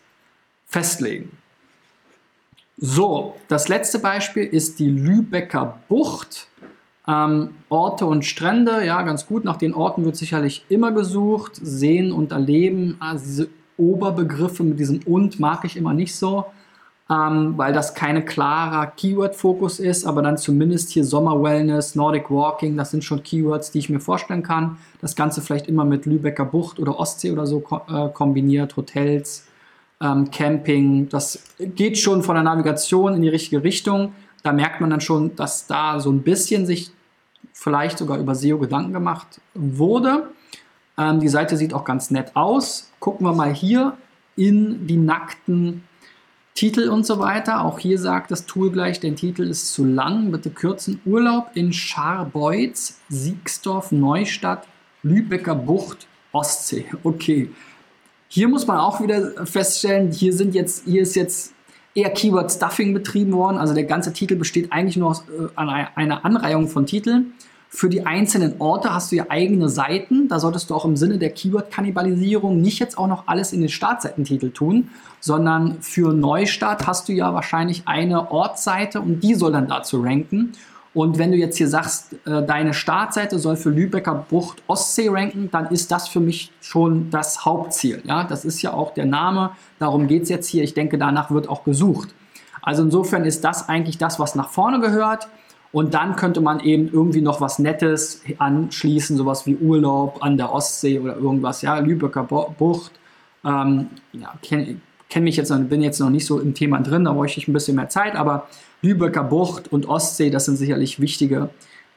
festlegen. 0.68 1.38
So, 2.78 3.36
das 3.50 3.68
letzte 3.68 4.00
Beispiel 4.00 4.46
ist 4.46 4.80
die 4.80 4.90
Lübecker 4.90 5.80
Bucht. 5.90 6.48
Ähm, 7.10 7.50
Orte 7.68 8.06
und 8.06 8.24
Strände, 8.24 8.86
ja, 8.86 9.02
ganz 9.02 9.26
gut. 9.26 9.44
Nach 9.44 9.58
den 9.58 9.74
Orten 9.74 10.06
wird 10.06 10.16
sicherlich 10.16 10.64
immer 10.70 10.94
gesucht. 10.94 11.60
Sehen 11.62 12.14
und 12.14 12.32
erleben. 12.32 12.96
Also 13.02 13.26
diese 13.26 13.50
Oberbegriffe 13.80 14.64
mit 14.64 14.80
diesem 14.80 15.00
und 15.06 15.40
mag 15.40 15.66
ich 15.66 15.78
immer 15.78 15.94
nicht 15.94 16.16
so, 16.16 16.46
ähm, 17.10 17.54
weil 17.58 17.74
das 17.74 17.96
keine 17.96 18.24
klarer 18.24 18.88
Keyword-Fokus 18.88 19.80
ist, 19.80 20.06
aber 20.06 20.22
dann 20.22 20.38
zumindest 20.38 20.92
hier 20.92 21.04
Sommer-Wellness, 21.04 21.96
Nordic 21.96 22.30
Walking, 22.30 22.78
das 22.78 22.92
sind 22.92 23.04
schon 23.04 23.24
Keywords, 23.24 23.72
die 23.72 23.80
ich 23.80 23.90
mir 23.90 24.00
vorstellen 24.00 24.44
kann. 24.44 24.78
Das 25.02 25.16
Ganze 25.16 25.42
vielleicht 25.42 25.68
immer 25.68 25.86
mit 25.86 26.06
Lübecker 26.06 26.46
Bucht 26.46 26.80
oder 26.80 27.00
Ostsee 27.00 27.32
oder 27.32 27.48
so 27.48 27.62
ko 27.62 27.82
äh, 27.90 28.10
kombiniert, 28.10 28.78
Hotels, 28.78 29.48
ähm, 30.02 30.30
Camping. 30.30 31.10
Das 31.10 31.42
geht 31.58 31.98
schon 31.98 32.22
von 32.22 32.36
der 32.36 32.44
Navigation 32.44 33.16
in 33.16 33.24
die 33.24 33.30
richtige 33.30 33.64
Richtung. 33.64 34.14
Da 34.44 34.54
merkt 34.54 34.80
man 34.80 34.90
dann 34.92 35.02
schon, 35.02 35.36
dass 35.36 35.66
da 35.66 36.00
so 36.00 36.12
ein 36.12 36.22
bisschen 36.22 36.66
sich 36.66 36.92
vielleicht 37.54 37.98
sogar 37.98 38.18
über 38.18 38.36
SEO 38.36 38.58
Gedanken 38.60 38.94
gemacht 38.94 39.42
wurde. 39.54 40.30
Ähm, 40.98 41.20
die 41.20 41.28
Seite 41.28 41.58
sieht 41.58 41.74
auch 41.74 41.84
ganz 41.84 42.12
nett 42.12 42.36
aus. 42.36 42.89
Gucken 43.00 43.26
wir 43.26 43.34
mal 43.34 43.54
hier 43.54 43.98
in 44.36 44.88
die 44.88 44.98
nackten 44.98 45.84
Titel 46.54 46.90
und 46.90 47.06
so 47.06 47.20
weiter. 47.20 47.64
Auch 47.64 47.80
hier 47.80 47.98
sagt 47.98 48.32
das 48.32 48.46
Tool 48.46 48.72
gleich, 48.72 49.00
der 49.00 49.16
Titel 49.16 49.44
ist 49.44 49.72
zu 49.72 49.86
lang. 49.86 50.32
Bitte 50.32 50.50
kürzen. 50.50 51.00
Urlaub 51.06 51.52
in 51.54 51.72
Scharbeutz, 51.72 53.00
Siegsdorf, 53.08 53.92
Neustadt, 53.92 54.68
Lübecker 55.04 55.56
Bucht, 55.56 56.08
Ostsee. 56.32 56.86
Okay. 57.04 57.50
Hier 58.28 58.48
muss 58.48 58.68
man 58.68 58.78
auch 58.78 59.02
wieder 59.02 59.46
feststellen, 59.46 60.12
hier 60.12 60.34
sind 60.34 60.54
jetzt, 60.54 60.86
hier 60.86 61.02
ist 61.02 61.16
jetzt 61.16 61.54
eher 61.96 62.12
Keyword 62.12 62.52
Stuffing 62.52 62.94
betrieben 62.94 63.32
worden. 63.34 63.58
Also 63.58 63.74
der 63.74 63.86
ganze 63.86 64.14
Titel 64.14 64.36
besteht 64.36 64.72
eigentlich 64.72 64.98
nur 64.98 65.10
aus 65.10 65.24
äh, 65.30 65.56
einer 65.56 66.26
Anreihung 66.26 66.68
von 66.68 66.86
Titeln. 66.86 67.34
Für 67.72 67.88
die 67.88 68.04
einzelnen 68.06 68.60
Orte 68.60 68.94
hast 68.94 69.12
du 69.12 69.18
ja 69.18 69.26
eigene 69.30 69.70
Seiten. 69.70 70.28
Da 70.28 70.40
solltest 70.40 70.70
du 70.72 70.76
auch 70.76 70.86
im 70.86 70.98
Sinne 70.98 71.20
der 71.20 71.30
Keyword-Kannibalisierung 71.30 72.60
nicht 72.60 72.80
jetzt 72.80 72.98
auch 72.98 73.08
noch 73.08 73.28
alles 73.28 73.54
in 73.54 73.62
den 73.62 73.70
Startseitentitel 73.70 74.50
tun, 74.50 74.90
sondern 75.20 75.80
für 75.82 76.12
Neustart 76.12 76.88
hast 76.88 77.08
du 77.10 77.14
ja 77.14 77.32
wahrscheinlich 77.34 77.84
eine 77.86 78.32
Ortsseite 78.32 79.00
und 79.00 79.22
die 79.22 79.36
soll 79.36 79.52
dann 79.52 79.68
dazu 79.68 80.02
ranken. 80.02 80.54
Und 80.96 81.20
wenn 81.20 81.32
du 81.32 81.38
jetzt 81.38 81.58
hier 81.58 81.68
sagst, 81.68 82.14
äh, 82.26 82.44
deine 82.44 82.74
Startseite 82.74 83.38
soll 83.38 83.56
für 83.56 83.70
Lübecker 83.70 84.26
Bucht 84.28 84.64
Ostsee 84.66 85.10
ranken, 85.10 85.50
dann 85.52 85.68
ist 85.68 85.92
das 85.92 86.08
für 86.08 86.20
mich 86.20 86.52
schon 86.62 87.12
das 87.12 87.46
Hauptziel. 87.46 88.02
Ja, 88.04 88.24
das 88.24 88.46
ist 88.46 88.64
ja 88.64 88.74
auch 88.74 88.96
der 88.96 89.06
Name. 89.06 89.52
Darum 89.78 90.08
geht 90.08 90.24
es 90.24 90.30
jetzt 90.30 90.48
hier. 90.48 90.64
Ich 90.64 90.74
denke, 90.74 90.98
danach 90.98 91.30
wird 91.30 91.48
auch 91.48 91.64
gesucht. 91.64 92.10
Also 92.64 92.82
insofern 92.82 93.26
ist 93.26 93.44
das 93.44 93.70
eigentlich 93.70 94.00
das, 94.00 94.20
was 94.20 94.34
nach 94.34 94.50
vorne 94.50 94.80
gehört. 94.80 95.28
Und 95.72 95.94
dann 95.94 96.16
könnte 96.16 96.42
man 96.42 96.62
eben 96.62 96.90
irgendwie 96.92 97.22
noch 97.22 97.42
was 97.42 97.60
Nettes 97.60 98.24
anschließen, 98.38 99.18
sowas 99.18 99.46
wie 99.46 99.56
Urlaub 99.56 100.24
an 100.24 100.38
der 100.38 100.52
Ostsee 100.52 101.00
oder 101.00 101.16
irgendwas, 101.16 101.62
ja, 101.62 101.78
Lübecker 101.78 102.24
Bucht. 102.24 102.92
Ähm, 103.46 103.88
ja, 104.14 104.34
kenne 104.42 104.82
kenn 105.10 105.24
mich 105.24 105.38
jetzt, 105.38 105.52
bin 105.70 105.82
jetzt 105.82 106.00
noch 106.00 106.10
nicht 106.10 106.26
so 106.26 106.40
im 106.40 106.54
Thema 106.54 106.80
drin, 106.82 107.06
da 107.06 107.14
bräuchte 107.14 107.40
ich 107.40 107.48
ein 107.48 107.54
bisschen 107.54 107.76
mehr 107.76 107.90
Zeit, 107.90 108.16
aber 108.16 108.48
Lübecker 108.82 109.24
Bucht 109.24 109.72
und 109.72 109.88
Ostsee, 109.88 110.30
das 110.30 110.46
sind 110.46 110.58
sicherlich 110.58 111.00
wichtige 111.00 111.50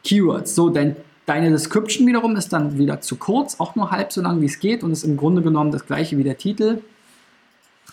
Keywords. 0.02 0.54
So, 0.54 0.70
denn 0.70 0.96
deine 1.26 1.50
Description 1.50 2.06
wiederum 2.06 2.36
ist 2.36 2.52
dann 2.52 2.78
wieder 2.78 3.00
zu 3.00 3.16
kurz, 3.16 3.60
auch 3.60 3.76
nur 3.76 3.90
halb 3.90 4.12
so 4.12 4.22
lang 4.22 4.40
wie 4.40 4.46
es 4.46 4.58
geht 4.58 4.82
und 4.82 4.92
ist 4.92 5.04
im 5.04 5.16
Grunde 5.16 5.42
genommen 5.42 5.70
das 5.70 5.86
gleiche 5.86 6.16
wie 6.16 6.24
der 6.24 6.38
Titel. 6.38 6.78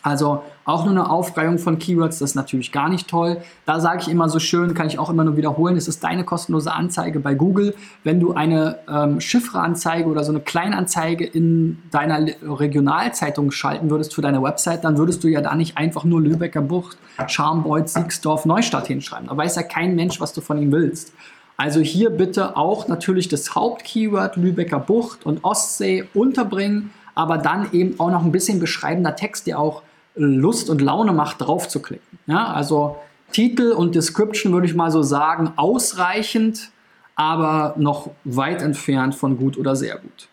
Also 0.01 0.43
auch 0.63 0.85
nur 0.85 0.91
eine 0.91 1.09
Aufreihung 1.09 1.57
von 1.57 1.77
Keywords, 1.77 2.19
das 2.19 2.31
ist 2.31 2.35
natürlich 2.35 2.71
gar 2.71 2.87
nicht 2.87 3.09
toll. 3.09 3.37
Da 3.65 3.81
sage 3.81 4.03
ich 4.03 4.07
immer 4.07 4.29
so 4.29 4.39
schön, 4.39 4.73
kann 4.73 4.87
ich 4.87 4.97
auch 4.97 5.09
immer 5.09 5.25
nur 5.25 5.35
wiederholen, 5.35 5.75
es 5.75 5.87
ist 5.87 6.03
deine 6.03 6.23
kostenlose 6.23 6.71
Anzeige 6.71 7.19
bei 7.19 7.33
Google. 7.33 7.75
Wenn 8.03 8.19
du 8.19 8.33
eine 8.33 8.79
ähm, 8.89 9.19
Chiffre-Anzeige 9.19 10.07
oder 10.07 10.23
so 10.23 10.31
eine 10.31 10.39
Kleinanzeige 10.39 11.25
in 11.25 11.79
deiner 11.91 12.25
Regionalzeitung 12.41 13.51
schalten 13.51 13.89
würdest 13.89 14.13
für 14.13 14.21
deine 14.21 14.41
Website, 14.41 14.85
dann 14.85 14.97
würdest 14.97 15.23
du 15.23 15.27
ja 15.27 15.41
da 15.41 15.55
nicht 15.55 15.77
einfach 15.77 16.05
nur 16.05 16.21
Lübecker 16.21 16.61
Bucht, 16.61 16.97
Scharmbeuth, 17.27 17.89
Siegsdorf, 17.89 18.45
Neustadt 18.45 18.87
hinschreiben. 18.87 19.27
Da 19.27 19.35
weiß 19.35 19.55
ja 19.55 19.63
kein 19.63 19.95
Mensch, 19.95 20.21
was 20.21 20.31
du 20.31 20.39
von 20.39 20.61
ihm 20.61 20.71
willst. 20.71 21.13
Also 21.57 21.81
hier 21.81 22.09
bitte 22.09 22.55
auch 22.55 22.87
natürlich 22.87 23.27
das 23.27 23.53
Hauptkeyword 23.53 24.37
Lübecker 24.37 24.79
Bucht 24.79 25.25
und 25.25 25.43
Ostsee 25.43 26.07
unterbringen, 26.13 26.91
aber 27.15 27.37
dann 27.37 27.67
eben 27.73 27.99
auch 27.99 28.11
noch 28.11 28.23
ein 28.23 28.31
bisschen 28.31 28.61
beschreibender 28.61 29.17
Text, 29.17 29.45
der 29.45 29.59
auch 29.59 29.81
Lust 30.19 30.69
und 30.69 30.81
Laune 30.81 31.13
macht, 31.13 31.41
drauf 31.41 31.67
zu 31.67 31.81
klicken. 31.81 32.19
Ja, 32.27 32.53
also 32.53 32.97
Titel 33.31 33.71
und 33.71 33.95
Description 33.95 34.53
würde 34.53 34.67
ich 34.67 34.75
mal 34.75 34.91
so 34.91 35.01
sagen, 35.01 35.53
ausreichend, 35.55 36.71
aber 37.15 37.73
noch 37.77 38.11
weit 38.23 38.61
entfernt 38.61 39.15
von 39.15 39.37
gut 39.37 39.57
oder 39.57 39.75
sehr 39.75 39.97
gut. 39.97 40.27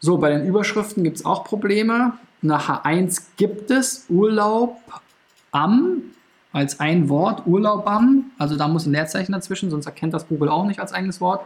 So, 0.00 0.18
bei 0.18 0.30
den 0.30 0.46
Überschriften 0.46 1.02
gibt 1.04 1.16
es 1.16 1.24
auch 1.24 1.44
Probleme. 1.44 2.12
Nach 2.42 2.84
H1 2.84 3.22
gibt 3.36 3.70
es 3.70 4.06
Urlaub 4.08 4.78
am 5.52 6.02
als 6.52 6.80
ein 6.80 7.10
Wort, 7.10 7.46
Urlaub 7.46 7.86
am, 7.86 8.30
also 8.38 8.56
da 8.56 8.66
muss 8.66 8.86
ein 8.86 8.92
Leerzeichen 8.92 9.32
dazwischen, 9.32 9.68
sonst 9.68 9.84
erkennt 9.84 10.14
das 10.14 10.26
Google 10.26 10.48
auch 10.48 10.64
nicht 10.64 10.80
als 10.80 10.94
eigenes 10.94 11.20
Wort. 11.20 11.42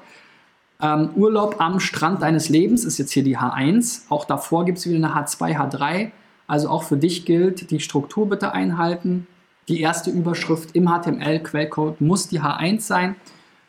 Ähm, 0.81 1.11
Urlaub 1.17 1.57
am 1.61 1.81
Strand 1.81 2.23
deines 2.23 2.49
Lebens 2.49 2.85
ist 2.85 2.99
jetzt 2.99 3.11
hier 3.11 3.25
die 3.25 3.37
H1. 3.37 4.03
Auch 4.09 4.25
davor 4.25 4.65
gibt 4.65 4.79
es 4.79 4.87
wieder 4.87 4.97
eine 4.97 5.15
H2, 5.15 5.57
H3. 5.59 6.11
Also 6.51 6.69
auch 6.69 6.83
für 6.83 6.97
dich 6.97 7.27
gilt, 7.27 7.71
die 7.71 7.79
Struktur 7.79 8.29
bitte 8.29 8.51
einhalten. 8.51 9.29
Die 9.69 9.81
erste 9.81 10.11
Überschrift 10.11 10.75
im 10.75 10.89
HTML-Quellcode 10.89 12.01
muss 12.01 12.27
die 12.27 12.41
H1 12.41 12.81
sein. 12.81 13.15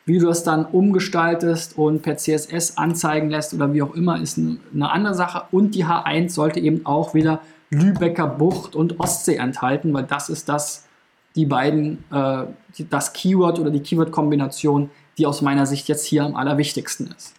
Wie 0.04 0.18
du 0.18 0.28
es 0.28 0.42
dann 0.42 0.66
umgestaltest 0.66 1.78
und 1.78 2.02
per 2.02 2.16
CSS 2.16 2.78
anzeigen 2.78 3.30
lässt 3.30 3.54
oder 3.54 3.72
wie 3.72 3.82
auch 3.82 3.94
immer, 3.94 4.20
ist 4.20 4.36
eine 4.36 4.90
andere 4.90 5.14
Sache. 5.14 5.44
Und 5.52 5.76
die 5.76 5.84
H1 5.84 6.30
sollte 6.30 6.58
eben 6.58 6.84
auch 6.84 7.14
wieder 7.14 7.40
Lübecker 7.70 8.26
Bucht 8.26 8.74
und 8.74 8.98
Ostsee 8.98 9.36
enthalten, 9.36 9.94
weil 9.94 10.02
das 10.02 10.28
ist 10.28 10.48
das, 10.48 10.88
die 11.36 11.46
beiden, 11.46 12.02
äh, 12.10 12.46
das 12.90 13.12
Keyword 13.12 13.60
oder 13.60 13.70
die 13.70 13.78
Keyword-Kombination, 13.78 14.90
die 15.18 15.26
aus 15.26 15.40
meiner 15.40 15.66
Sicht 15.66 15.86
jetzt 15.86 16.04
hier 16.04 16.24
am 16.24 16.34
allerwichtigsten 16.34 17.14
ist. 17.16 17.34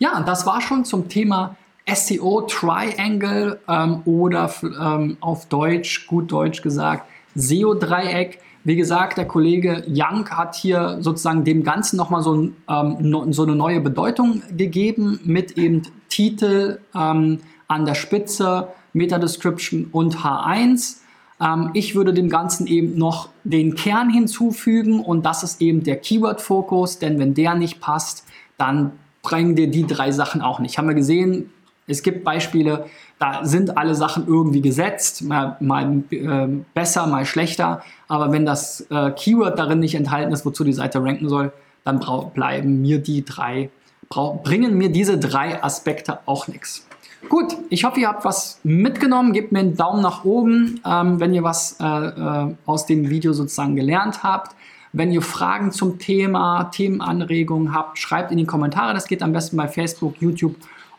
Ja, 0.00 0.20
das 0.22 0.46
war 0.46 0.60
schon 0.60 0.84
zum 0.84 1.08
Thema 1.08 1.54
SEO 1.92 2.42
Triangle 2.42 3.60
ähm, 3.68 4.02
oder 4.04 4.50
ähm, 4.62 5.16
auf 5.20 5.46
Deutsch, 5.46 6.06
gut 6.06 6.32
Deutsch 6.32 6.62
gesagt, 6.62 7.08
SEO 7.34 7.74
Dreieck. 7.74 8.38
Wie 8.66 8.76
gesagt, 8.76 9.18
der 9.18 9.26
Kollege 9.26 9.84
Young 9.86 10.28
hat 10.30 10.54
hier 10.54 10.96
sozusagen 11.00 11.44
dem 11.44 11.62
Ganzen 11.62 11.98
nochmal 11.98 12.22
so, 12.22 12.34
ähm, 12.34 12.96
no, 13.00 13.30
so 13.30 13.42
eine 13.42 13.54
neue 13.54 13.80
Bedeutung 13.80 14.42
gegeben 14.56 15.20
mit 15.24 15.58
eben 15.58 15.82
Titel 16.08 16.78
ähm, 16.94 17.40
an 17.68 17.84
der 17.84 17.94
Spitze, 17.94 18.68
Meta-Description 18.94 19.88
und 19.92 20.16
H1. 20.18 21.00
Ähm, 21.40 21.70
ich 21.74 21.94
würde 21.94 22.14
dem 22.14 22.30
Ganzen 22.30 22.66
eben 22.66 22.96
noch 22.96 23.28
den 23.42 23.74
Kern 23.74 24.08
hinzufügen 24.08 25.00
und 25.00 25.26
das 25.26 25.42
ist 25.42 25.60
eben 25.60 25.82
der 25.82 25.96
Keyword-Fokus, 25.96 26.98
denn 26.98 27.18
wenn 27.18 27.34
der 27.34 27.54
nicht 27.54 27.80
passt, 27.80 28.24
dann 28.56 28.92
bringen 29.22 29.56
dir 29.56 29.68
die 29.68 29.86
drei 29.86 30.12
Sachen 30.12 30.40
auch 30.40 30.58
nicht. 30.60 30.78
Haben 30.78 30.88
wir 30.88 30.94
gesehen, 30.94 31.50
es 31.86 32.02
gibt 32.02 32.24
Beispiele, 32.24 32.86
da 33.18 33.44
sind 33.44 33.76
alle 33.76 33.94
Sachen 33.94 34.26
irgendwie 34.26 34.62
gesetzt, 34.62 35.22
mal, 35.22 35.56
mal 35.60 36.02
äh, 36.10 36.48
besser, 36.74 37.06
mal 37.06 37.26
schlechter. 37.26 37.82
Aber 38.08 38.32
wenn 38.32 38.46
das 38.46 38.86
äh, 38.90 39.10
Keyword 39.10 39.58
darin 39.58 39.80
nicht 39.80 39.94
enthalten 39.94 40.32
ist, 40.32 40.46
wozu 40.46 40.64
die 40.64 40.72
Seite 40.72 41.02
ranken 41.02 41.28
soll, 41.28 41.52
dann 41.84 42.00
bleiben 42.32 42.80
mir 42.80 42.98
die 42.98 43.24
drei, 43.24 43.70
bringen 44.08 44.76
mir 44.78 44.90
diese 44.90 45.18
drei 45.18 45.62
Aspekte 45.62 46.20
auch 46.26 46.48
nichts. 46.48 46.86
Gut, 47.28 47.56
ich 47.70 47.84
hoffe, 47.84 48.00
ihr 48.00 48.08
habt 48.08 48.24
was 48.24 48.60
mitgenommen. 48.64 49.32
Gebt 49.32 49.52
mir 49.52 49.60
einen 49.60 49.76
Daumen 49.76 50.02
nach 50.02 50.24
oben, 50.24 50.80
ähm, 50.86 51.20
wenn 51.20 51.32
ihr 51.32 51.42
was 51.42 51.78
äh, 51.80 51.84
äh 51.84 52.54
aus 52.66 52.86
dem 52.86 53.08
Video 53.08 53.32
sozusagen 53.32 53.76
gelernt 53.76 54.22
habt. 54.22 54.54
Wenn 54.92 55.10
ihr 55.10 55.22
Fragen 55.22 55.72
zum 55.72 55.98
Thema, 55.98 56.64
Themenanregungen 56.64 57.74
habt, 57.74 57.98
schreibt 57.98 58.30
in 58.30 58.38
die 58.38 58.44
Kommentare. 58.44 58.94
Das 58.94 59.06
geht 59.06 59.22
am 59.22 59.32
besten 59.32 59.56
bei 59.56 59.68
Facebook, 59.68 60.20
YouTube 60.20 60.54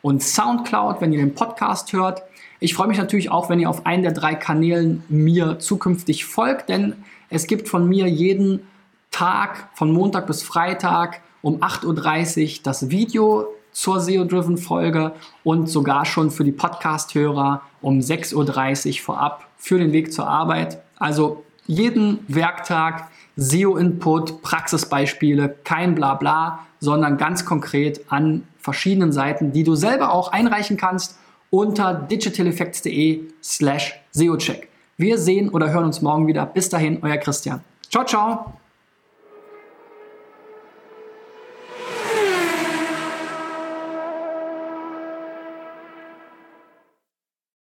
und 0.06 0.22
Soundcloud, 0.22 1.02
wenn 1.02 1.12
ihr 1.13 1.18
den 1.18 1.34
Podcast 1.34 1.91
hört. 1.91 2.22
Ich 2.60 2.76
freue 2.76 2.88
mich 2.88 3.00
natürlich 3.00 3.32
auch, 3.32 3.50
wenn 3.50 3.60
ihr 3.60 3.68
auf 3.68 3.88
einen 3.88 4.04
der 4.04 4.12
drei 4.12 4.36
Kanälen 4.36 5.04
mir 5.10 5.58
zukünftig 5.58 6.26
folgt, 6.26 6.70
denn 6.70 6.94
es 7.32 7.48
gibt 7.48 7.68
von 7.68 7.89
mir 7.89 8.06
jeden 8.06 8.68
Tag, 9.10 9.70
von 9.74 9.91
Montag 9.91 10.28
bis 10.28 10.44
Freitag 10.44 11.22
um 11.41 11.63
8.30 11.63 12.58
Uhr 12.58 12.60
das 12.62 12.91
Video 12.91 13.48
zur 13.72 14.00
SEO-Driven 14.00 14.60
Folge 14.60 15.13
und 15.44 15.70
sogar 15.70 16.06
schon 16.06 16.30
für 16.30 16.44
die 16.44 16.52
Podcast-Hörer 16.52 17.63
um 17.82 17.98
6.30 17.98 19.00
Uhr 19.00 19.04
vorab 19.06 19.48
für 19.58 19.80
den 19.80 19.91
Weg 19.91 20.13
zur 20.13 20.28
Arbeit. 20.28 20.84
Also 20.98 21.44
jeden 21.65 22.20
Werktag 22.28 23.10
SEO-Input, 23.38 24.44
Praxisbeispiele, 24.44 25.56
kein 25.63 25.96
Blabla, 25.96 26.60
sondern 26.80 27.18
ganz 27.18 27.44
konkret 27.44 28.02
an 28.10 28.44
verschiedenen 28.65 29.13
Seiten, 29.13 29.54
die 29.54 29.63
du 29.63 29.75
selber 29.75 30.12
auch 30.12 30.32
einreichen 30.34 30.75
kannst 30.75 31.17
unter 31.51 31.93
digitaleffects.de 31.93 33.21
slash 33.41 33.93
SEOcheck. 34.12 34.67
Wir 34.97 35.17
sehen 35.17 35.49
oder 35.49 35.69
hören 35.71 35.86
uns 35.86 36.01
morgen 36.01 36.28
wieder. 36.28 36.45
Bis 36.45 36.67
dahin, 36.69 36.99
euer 37.01 37.17
Christian. 37.17 37.62
Ciao, 37.89 38.04
ciao. 38.04 38.54